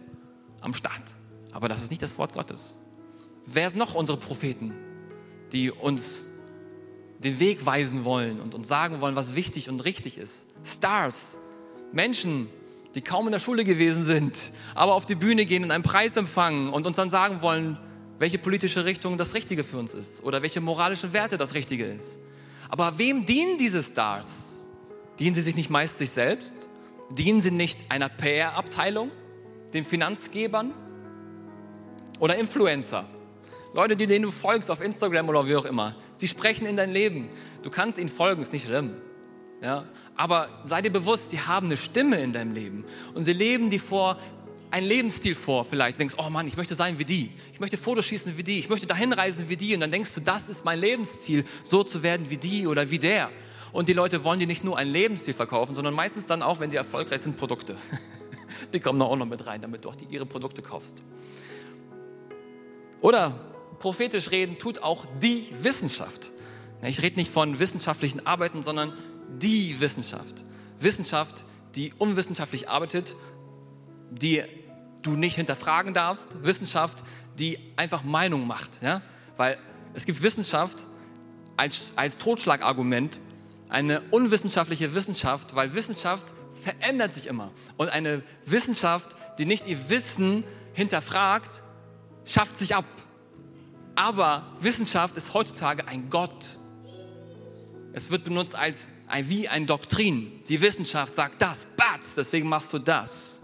[0.59, 1.01] am Start.
[1.53, 2.81] Aber das ist nicht das Wort Gottes.
[3.45, 4.73] Wer sind noch unsere Propheten,
[5.53, 6.29] die uns
[7.23, 10.45] den Weg weisen wollen und uns sagen wollen, was wichtig und richtig ist?
[10.63, 11.37] Stars,
[11.91, 12.49] Menschen,
[12.95, 16.15] die kaum in der Schule gewesen sind, aber auf die Bühne gehen und einen Preis
[16.17, 17.77] empfangen und uns dann sagen wollen,
[18.19, 22.19] welche politische Richtung das Richtige für uns ist oder welche moralischen Werte das Richtige ist.
[22.69, 24.65] Aber wem dienen diese Stars?
[25.19, 26.69] Dienen sie sich nicht meist sich selbst?
[27.09, 29.11] Dienen sie nicht einer PR-Abteilung,
[29.73, 30.73] den Finanzgebern
[32.19, 33.05] oder Influencer?
[33.73, 37.29] Leute, denen du folgst auf Instagram oder wie auch immer, sie sprechen in dein Leben.
[37.63, 38.91] Du kannst ihnen folgen, ist nicht schlimm.
[39.61, 39.85] Ja?
[40.15, 43.79] Aber sei dir bewusst, sie haben eine Stimme in deinem Leben und sie leben die
[43.79, 44.19] vor
[44.69, 45.97] einen Lebensstil vor, vielleicht.
[45.97, 47.31] Du denkst, oh Mann, ich möchte sein wie die.
[47.53, 48.57] Ich möchte Fotos schießen wie die.
[48.57, 49.75] Ich möchte dahin reisen wie die.
[49.75, 52.97] Und dann denkst du, das ist mein Lebensziel, so zu werden wie die oder wie
[52.97, 53.29] der.
[53.71, 56.71] Und die Leute wollen dir nicht nur einen Lebensstil verkaufen, sondern meistens dann auch, wenn
[56.71, 57.75] sie erfolgreich sind, Produkte.
[58.73, 61.03] Die kommen da auch noch mit rein, damit du auch ihre Produkte kaufst.
[62.99, 63.52] Oder
[63.83, 66.31] prophetisch reden tut auch die Wissenschaft.
[66.83, 68.93] Ich rede nicht von wissenschaftlichen Arbeiten, sondern
[69.41, 70.35] die Wissenschaft.
[70.79, 71.43] Wissenschaft,
[71.75, 73.17] die unwissenschaftlich arbeitet,
[74.09, 74.41] die
[75.01, 77.03] du nicht hinterfragen darfst, Wissenschaft,
[77.37, 78.69] die einfach Meinung macht.
[78.81, 79.01] Ja?
[79.35, 79.57] Weil
[79.93, 80.85] es gibt Wissenschaft
[81.57, 83.19] als, als Totschlagargument,
[83.67, 87.51] eine unwissenschaftliche Wissenschaft, weil Wissenschaft verändert sich immer.
[87.75, 91.63] Und eine Wissenschaft, die nicht ihr Wissen hinterfragt,
[92.23, 92.85] schafft sich ab.
[93.95, 96.57] Aber Wissenschaft ist heutzutage ein Gott.
[97.93, 98.89] Es wird benutzt als
[99.23, 100.31] wie ein Doktrin.
[100.47, 103.41] Die Wissenschaft sagt das, batz, deswegen machst du das.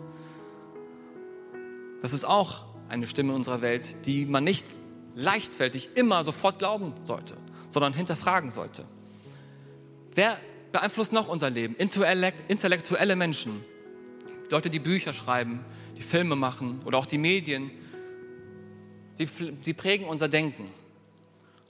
[2.02, 4.66] Das ist auch eine Stimme in unserer Welt, die man nicht
[5.16, 7.36] leichtfertig immer sofort glauben sollte,
[7.70, 8.86] sondern hinterfragen sollte.
[10.16, 10.38] Wer
[10.72, 11.76] beeinflusst noch unser Leben?
[11.76, 13.64] Intellektuelle Menschen,
[14.50, 15.60] Leute, die Bücher schreiben,
[15.98, 17.70] die Filme machen oder auch die Medien
[19.20, 19.28] Sie,
[19.62, 20.72] sie prägen unser Denken.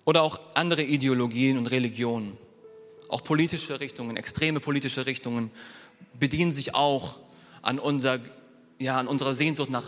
[0.05, 2.37] Oder auch andere Ideologien und Religionen.
[3.09, 5.49] Auch politische Richtungen, extreme politische Richtungen
[6.19, 7.17] bedienen sich auch
[7.63, 8.19] an, unser,
[8.77, 9.85] ja, an unserer Sehnsucht nach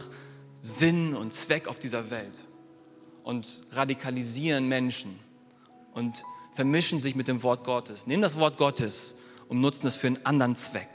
[0.64, 2.46] Sinn und Zweck auf dieser Welt
[3.24, 5.20] und radikalisieren Menschen
[5.94, 6.24] und
[6.56, 9.14] vermischen sich mit dem Wort Gottes, nehmen das Wort Gottes
[9.48, 10.90] und nutzen es für einen anderen Zweck.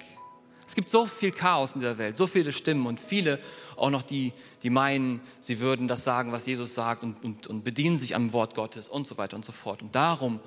[0.66, 3.38] Es gibt so viel Chaos in dieser Welt, so viele Stimmen und viele
[3.76, 7.64] auch noch, die, die meinen, sie würden das sagen, was Jesus sagt und, und, und
[7.64, 9.82] bedienen sich am Wort Gottes und so weiter und so fort.
[9.82, 10.40] Und darum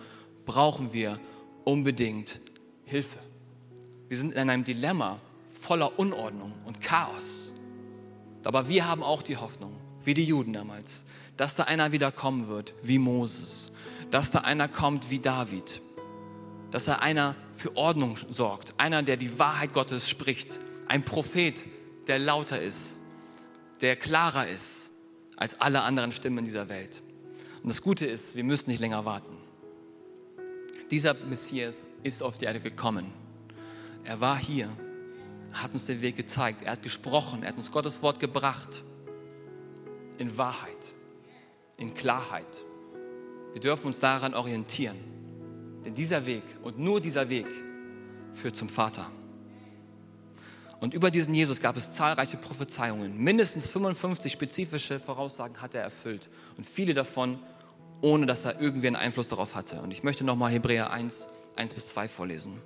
[0.45, 1.19] brauchen wir
[1.63, 2.39] unbedingt
[2.85, 3.19] Hilfe.
[4.07, 7.53] Wir sind in einem Dilemma voller Unordnung und Chaos.
[8.43, 11.05] Aber wir haben auch die Hoffnung, wie die Juden damals,
[11.37, 13.71] dass da einer wieder kommen wird, wie Moses,
[14.11, 15.81] dass da einer kommt wie David,
[16.71, 21.67] dass da einer für Ordnung sorgt, einer, der die Wahrheit Gottes spricht, ein Prophet,
[22.07, 22.98] der lauter ist,
[23.81, 24.89] der klarer ist
[25.35, 27.01] als alle anderen Stimmen dieser Welt.
[27.63, 29.37] Und das Gute ist, wir müssen nicht länger warten.
[30.91, 33.13] Dieser Messias ist auf die Erde gekommen.
[34.03, 34.69] Er war hier,
[35.53, 38.83] hat uns den Weg gezeigt, er hat gesprochen, er hat uns Gottes Wort gebracht.
[40.17, 40.93] In Wahrheit,
[41.77, 42.63] in Klarheit.
[43.53, 44.97] Wir dürfen uns daran orientieren.
[45.85, 47.47] Denn dieser Weg und nur dieser Weg
[48.33, 49.09] führt zum Vater.
[50.79, 53.17] Und über diesen Jesus gab es zahlreiche Prophezeiungen.
[53.17, 56.29] Mindestens 55 spezifische Voraussagen hat er erfüllt.
[56.57, 57.39] Und viele davon,
[58.01, 59.81] ohne dass er irgendwie einen Einfluss darauf hatte.
[59.81, 61.27] Und ich möchte nochmal Hebräer 1,
[61.57, 62.61] 1 bis 2 vorlesen.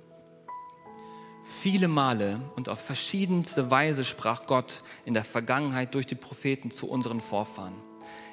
[1.44, 6.88] Viele Male und auf verschiedenste Weise sprach Gott in der Vergangenheit durch die Propheten zu
[6.88, 7.74] unseren Vorfahren.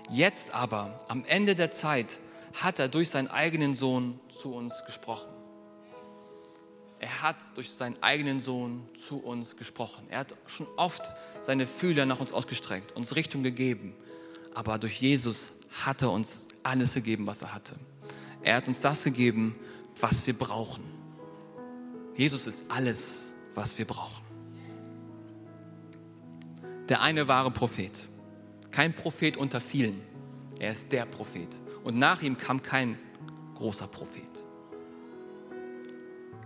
[0.09, 2.19] Jetzt aber, am Ende der Zeit,
[2.53, 5.40] hat er durch seinen eigenen Sohn zu uns gesprochen.
[7.01, 10.05] Er hat durch seinen eigenen Sohn zu uns gesprochen.
[10.09, 11.01] Er hat schon oft
[11.41, 13.95] seine Fühler nach uns ausgestreckt, uns Richtung gegeben.
[14.53, 15.51] Aber durch Jesus
[15.83, 17.75] hat er uns alles gegeben, was er hatte.
[18.43, 19.55] Er hat uns das gegeben,
[19.99, 20.83] was wir brauchen.
[22.15, 24.23] Jesus ist alles, was wir brauchen.
[26.87, 27.93] Der eine wahre Prophet.
[28.69, 30.05] Kein Prophet unter vielen.
[30.59, 31.49] Er ist der Prophet.
[31.83, 32.95] Und nach ihm kam kein
[33.55, 34.30] großer Prophet.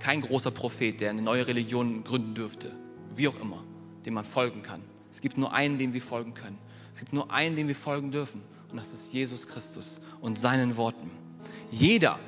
[0.05, 2.71] Kein großer Prophet, der eine neue Religion gründen dürfte,
[3.15, 3.63] wie auch immer,
[4.05, 4.83] dem man folgen kann.
[5.11, 6.59] Es gibt nur einen, dem wir folgen können.
[6.93, 8.43] Es gibt nur einen, dem wir folgen dürfen.
[8.69, 11.09] Und das ist Jesus Christus und seinen Worten.
[11.71, 12.19] Jeder,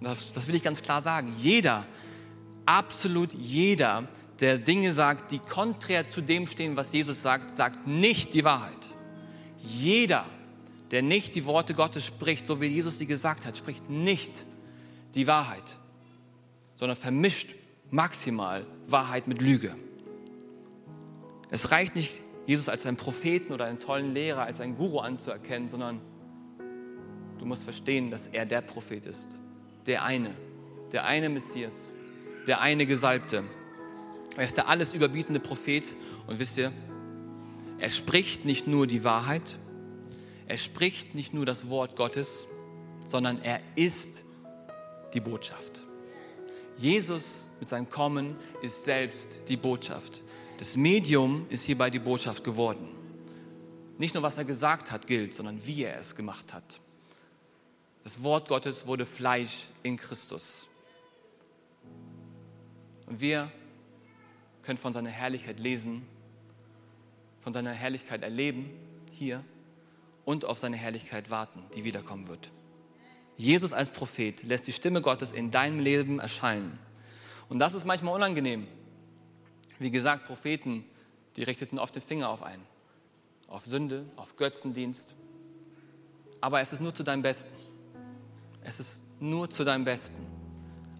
[0.00, 1.86] das, das will ich ganz klar sagen, jeder,
[2.66, 4.08] absolut jeder,
[4.40, 8.72] der Dinge sagt, die konträr zu dem stehen, was Jesus sagt, sagt nicht die Wahrheit.
[9.62, 10.26] Jeder,
[10.90, 14.44] der nicht die Worte Gottes spricht, so wie Jesus sie gesagt hat, spricht nicht
[15.14, 15.76] die Wahrheit,
[16.82, 17.54] sondern vermischt
[17.92, 19.72] maximal Wahrheit mit Lüge.
[21.48, 22.10] Es reicht nicht,
[22.44, 26.00] Jesus als einen Propheten oder einen tollen Lehrer, als einen Guru anzuerkennen, sondern
[27.38, 29.28] du musst verstehen, dass er der Prophet ist.
[29.86, 30.32] Der eine,
[30.90, 31.72] der eine Messias,
[32.48, 33.44] der eine Gesalbte.
[34.36, 35.94] Er ist der alles überbietende Prophet
[36.26, 36.72] und wisst ihr,
[37.78, 39.56] er spricht nicht nur die Wahrheit,
[40.48, 42.48] er spricht nicht nur das Wort Gottes,
[43.04, 44.24] sondern er ist
[45.14, 45.81] die Botschaft.
[46.76, 50.22] Jesus mit seinem Kommen ist selbst die Botschaft.
[50.58, 52.88] Das Medium ist hierbei die Botschaft geworden.
[53.98, 56.80] Nicht nur was er gesagt hat gilt, sondern wie er es gemacht hat.
[58.04, 60.66] Das Wort Gottes wurde Fleisch in Christus.
[63.06, 63.52] Und wir
[64.62, 66.02] können von seiner Herrlichkeit lesen,
[67.42, 68.70] von seiner Herrlichkeit erleben
[69.10, 69.44] hier
[70.24, 72.50] und auf seine Herrlichkeit warten, die wiederkommen wird.
[73.36, 76.78] Jesus als Prophet lässt die Stimme Gottes in deinem Leben erscheinen.
[77.48, 78.66] Und das ist manchmal unangenehm.
[79.78, 80.84] Wie gesagt, Propheten,
[81.36, 82.62] die richteten oft den Finger auf einen,
[83.48, 85.14] auf Sünde, auf Götzendienst.
[86.40, 87.54] Aber es ist nur zu deinem Besten.
[88.62, 90.26] Es ist nur zu deinem Besten.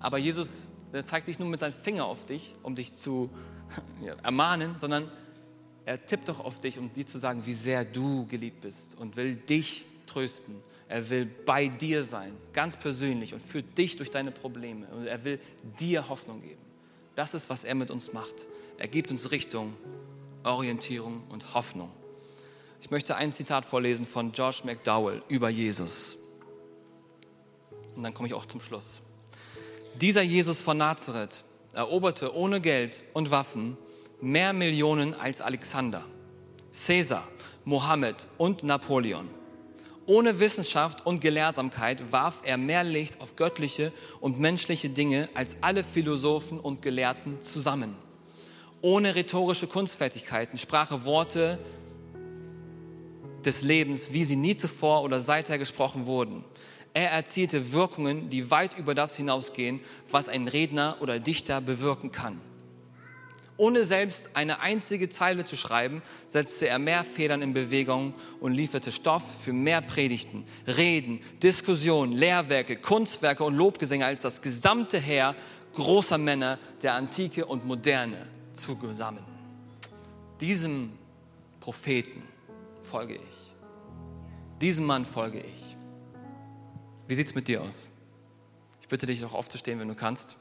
[0.00, 0.68] Aber Jesus
[1.04, 3.30] zeigt nicht nur mit seinem Finger auf dich, um dich zu
[4.22, 5.10] ermahnen, sondern
[5.84, 9.16] er tippt doch auf dich, um dir zu sagen, wie sehr du geliebt bist und
[9.16, 10.56] will dich trösten.
[10.92, 14.86] Er will bei dir sein, ganz persönlich und führt dich durch deine Probleme.
[14.88, 15.40] Und er will
[15.80, 16.60] dir Hoffnung geben.
[17.16, 18.46] Das ist, was er mit uns macht.
[18.76, 19.72] Er gibt uns Richtung,
[20.44, 21.90] Orientierung und Hoffnung.
[22.82, 26.18] Ich möchte ein Zitat vorlesen von George McDowell über Jesus.
[27.96, 29.00] Und dann komme ich auch zum Schluss.
[29.98, 33.78] Dieser Jesus von Nazareth eroberte ohne Geld und Waffen
[34.20, 36.04] mehr Millionen als Alexander,
[36.86, 37.26] Caesar,
[37.64, 39.41] Mohammed und Napoleon.
[40.06, 45.84] Ohne Wissenschaft und Gelehrsamkeit warf er mehr Licht auf göttliche und menschliche Dinge als alle
[45.84, 47.94] Philosophen und Gelehrten zusammen.
[48.80, 51.58] Ohne rhetorische Kunstfertigkeiten sprach er Worte
[53.44, 56.44] des Lebens, wie sie nie zuvor oder seither gesprochen wurden.
[56.94, 59.80] Er erzielte Wirkungen, die weit über das hinausgehen,
[60.10, 62.40] was ein Redner oder Dichter bewirken kann.
[63.62, 68.90] Ohne selbst eine einzige Zeile zu schreiben, setzte er mehr Federn in Bewegung und lieferte
[68.90, 75.36] Stoff für mehr Predigten, Reden, Diskussionen, Lehrwerke, Kunstwerke und Lobgesänge als das gesamte Heer
[75.74, 79.22] großer Männer der Antike und Moderne zusammen.
[80.40, 80.90] Diesem
[81.60, 82.20] Propheten
[82.82, 83.54] folge ich.
[84.60, 85.76] Diesem Mann folge ich.
[87.06, 87.86] Wie sieht es mit dir aus?
[88.80, 90.34] Ich bitte dich noch aufzustehen, wenn du kannst.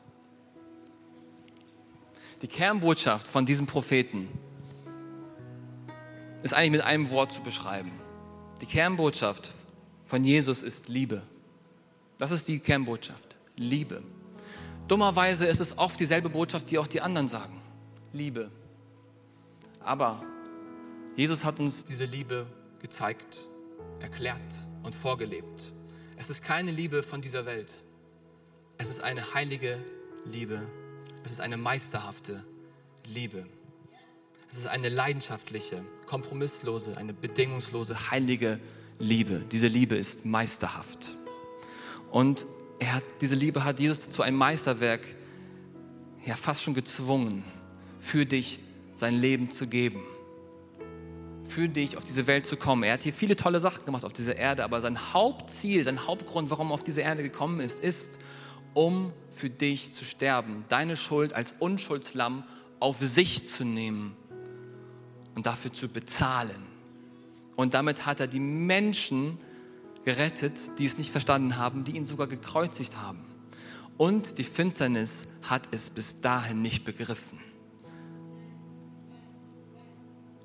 [2.41, 4.27] Die Kernbotschaft von diesem Propheten
[6.41, 7.91] ist eigentlich mit einem Wort zu beschreiben.
[8.61, 9.51] Die Kernbotschaft
[10.07, 11.21] von Jesus ist Liebe.
[12.17, 13.35] Das ist die Kernbotschaft.
[13.55, 14.01] Liebe.
[14.87, 17.61] Dummerweise ist es oft dieselbe Botschaft, die auch die anderen sagen.
[18.11, 18.49] Liebe.
[19.83, 20.23] Aber
[21.15, 22.47] Jesus hat uns diese Liebe
[22.81, 23.37] gezeigt,
[23.99, 24.39] erklärt
[24.81, 25.71] und vorgelebt.
[26.17, 27.71] Es ist keine Liebe von dieser Welt.
[28.79, 29.77] Es ist eine heilige
[30.25, 30.67] Liebe
[31.23, 32.43] es ist eine meisterhafte
[33.05, 33.45] Liebe.
[34.51, 38.59] Es ist eine leidenschaftliche, kompromisslose, eine bedingungslose, heilige
[38.99, 39.45] Liebe.
[39.51, 41.15] Diese Liebe ist meisterhaft.
[42.11, 42.45] Und
[42.83, 45.01] hat, diese Liebe hat Jesus zu einem Meisterwerk
[46.25, 47.43] ja fast schon gezwungen,
[47.99, 48.59] für dich
[48.95, 50.01] sein Leben zu geben.
[51.43, 52.83] Für dich auf diese Welt zu kommen.
[52.83, 56.49] Er hat hier viele tolle Sachen gemacht auf dieser Erde, aber sein Hauptziel, sein Hauptgrund,
[56.49, 58.19] warum er auf diese Erde gekommen ist, ist,
[58.73, 62.43] um für dich zu sterben, deine Schuld als Unschuldslamm
[62.79, 64.15] auf sich zu nehmen
[65.35, 66.71] und dafür zu bezahlen.
[67.55, 69.37] Und damit hat er die Menschen
[70.03, 73.25] gerettet, die es nicht verstanden haben, die ihn sogar gekreuzigt haben.
[73.97, 77.39] Und die Finsternis hat es bis dahin nicht begriffen.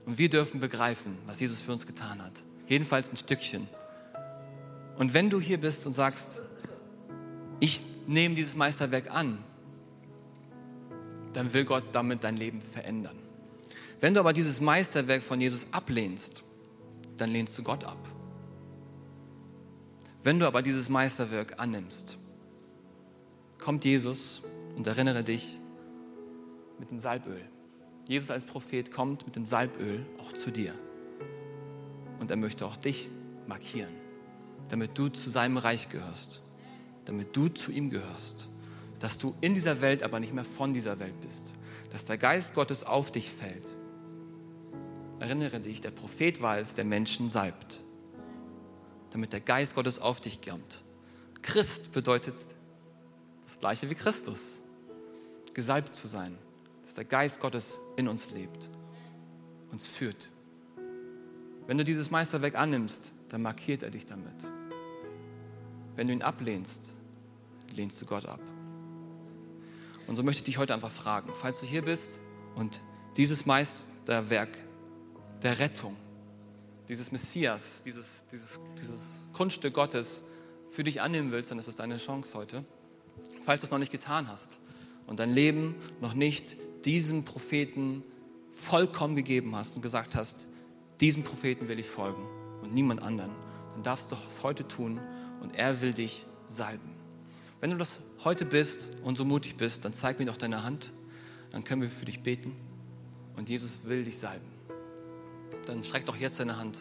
[0.05, 2.33] Und wir dürfen begreifen, was Jesus für uns getan hat.
[2.69, 3.67] Jedenfalls ein Stückchen.
[4.99, 6.43] Und wenn du hier bist und sagst,
[7.61, 9.39] ich nehme dieses Meisterwerk an,
[11.33, 13.17] dann will Gott damit dein Leben verändern.
[14.01, 16.43] Wenn du aber dieses Meisterwerk von Jesus ablehnst,
[17.19, 17.99] dann lehnst du Gott ab.
[20.23, 22.19] Wenn du aber dieses Meisterwerk annimmst,
[23.59, 24.43] kommt Jesus
[24.77, 25.59] und erinnere dich
[26.79, 27.41] mit dem Salböl.
[28.07, 30.75] Jesus als Prophet kommt mit dem Salböl auch zu dir.
[32.21, 33.09] Und er möchte auch dich
[33.47, 33.93] markieren,
[34.69, 36.43] damit du zu seinem Reich gehörst
[37.07, 38.49] damit du zu ihm gehörst.
[39.01, 41.53] Dass du in dieser Welt aber nicht mehr von dieser Welt bist.
[41.93, 43.65] Dass der Geist Gottes auf dich fällt.
[45.19, 47.83] Erinnere dich, der Prophet war es, der Menschen salbt.
[49.11, 50.83] Damit der Geist Gottes auf dich kommt.
[51.41, 52.35] Christ bedeutet
[53.47, 54.63] das gleiche wie Christus.
[55.55, 56.37] Gesalbt zu sein.
[56.85, 58.69] Dass der Geist Gottes in uns lebt.
[59.71, 60.29] Uns führt.
[61.67, 64.35] Wenn du dieses Meisterwerk annimmst, dann markiert er dich damit.
[65.97, 66.93] Wenn du ihn ablehnst,
[67.77, 68.41] lehnst du Gott ab.
[70.07, 72.21] Und so möchte ich dich heute einfach fragen, falls du hier bist
[72.55, 72.81] und
[73.17, 74.57] dieses Meisterwerk
[75.43, 75.97] der Rettung,
[76.89, 79.01] dieses Messias, dieses, dieses, dieses
[79.33, 80.23] Kunststück Gottes
[80.71, 82.65] für dich annehmen willst, dann ist das deine Chance heute.
[83.45, 84.59] Falls du es noch nicht getan hast
[85.07, 88.03] und dein Leben noch nicht diesem Propheten
[88.53, 90.47] vollkommen gegeben hast und gesagt hast,
[91.01, 92.27] diesem Propheten will ich folgen
[92.63, 93.33] und niemand anderen,
[93.75, 95.01] dann darfst du es heute tun
[95.43, 96.96] und er will dich salben.
[97.67, 100.93] Wenn du das heute bist und so mutig bist, dann zeig mir doch deine Hand.
[101.51, 102.55] Dann können wir für dich beten.
[103.37, 104.47] Und Jesus will dich salben.
[105.67, 106.79] Dann streck doch jetzt deine Hand,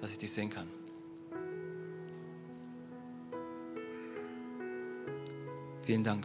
[0.00, 0.68] dass ich dich sehen kann.
[5.82, 6.24] Vielen Dank.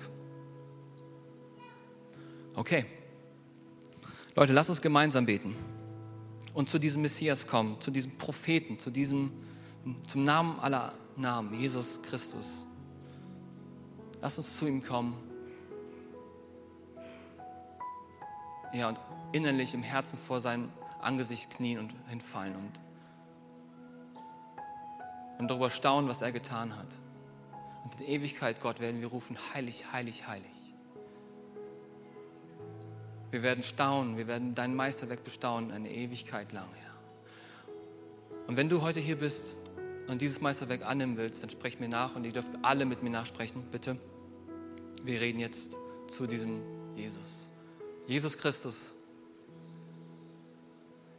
[2.53, 2.85] Okay.
[4.35, 5.55] Leute, lasst uns gemeinsam beten
[6.53, 9.31] und zu diesem Messias kommen, zu diesem Propheten, zu diesem,
[10.05, 12.63] zum Namen aller Namen, Jesus Christus.
[14.23, 15.17] Lass uns zu ihm kommen.
[18.71, 18.97] Ja, und
[19.33, 20.69] innerlich im Herzen vor seinem
[21.01, 22.71] Angesicht knien und hinfallen und,
[25.39, 26.87] und darüber staunen, was er getan hat.
[27.83, 30.73] Und in Ewigkeit, Gott, werden wir rufen, heilig, heilig, heilig.
[33.31, 36.93] Wir werden staunen, wir werden dein Meisterwerk bestaunen, eine Ewigkeit lang, Herr.
[38.47, 39.55] Und wenn du heute hier bist
[40.07, 43.09] und dieses Meisterwerk annehmen willst, dann sprech mir nach und ihr dürft alle mit mir
[43.09, 43.97] nachsprechen, bitte.
[45.03, 45.75] Wir reden jetzt
[46.07, 46.61] zu diesem
[46.95, 47.51] Jesus.
[48.07, 48.93] Jesus Christus,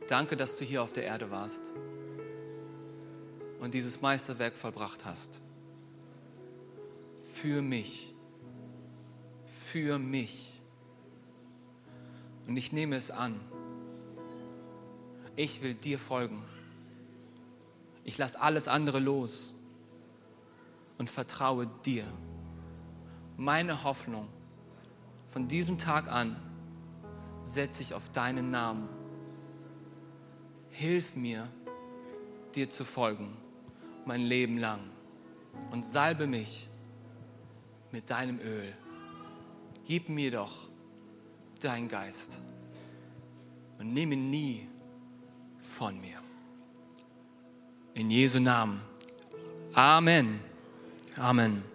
[0.08, 1.62] danke, dass du hier auf der Erde warst
[3.60, 5.40] und dieses Meisterwerk vollbracht hast.
[7.34, 8.14] Für mich.
[9.46, 10.60] Für mich.
[12.46, 13.38] Und ich nehme es an.
[15.36, 16.42] Ich will dir folgen.
[18.04, 19.54] Ich lasse alles andere los
[20.98, 22.04] und vertraue dir.
[23.36, 24.28] Meine Hoffnung
[25.28, 26.36] von diesem Tag an
[27.42, 28.88] setze ich auf deinen Namen.
[30.70, 31.48] Hilf mir,
[32.54, 33.36] dir zu folgen,
[34.06, 34.80] mein Leben lang.
[35.70, 36.68] Und salbe mich
[37.90, 38.72] mit deinem Öl.
[39.86, 40.68] Gib mir doch
[41.60, 42.40] dein Geist
[43.78, 44.68] und nimm ihn nie
[45.60, 46.18] von mir.
[47.94, 48.80] In Jesu Namen.
[49.74, 50.40] Amen.
[51.16, 51.73] Amen.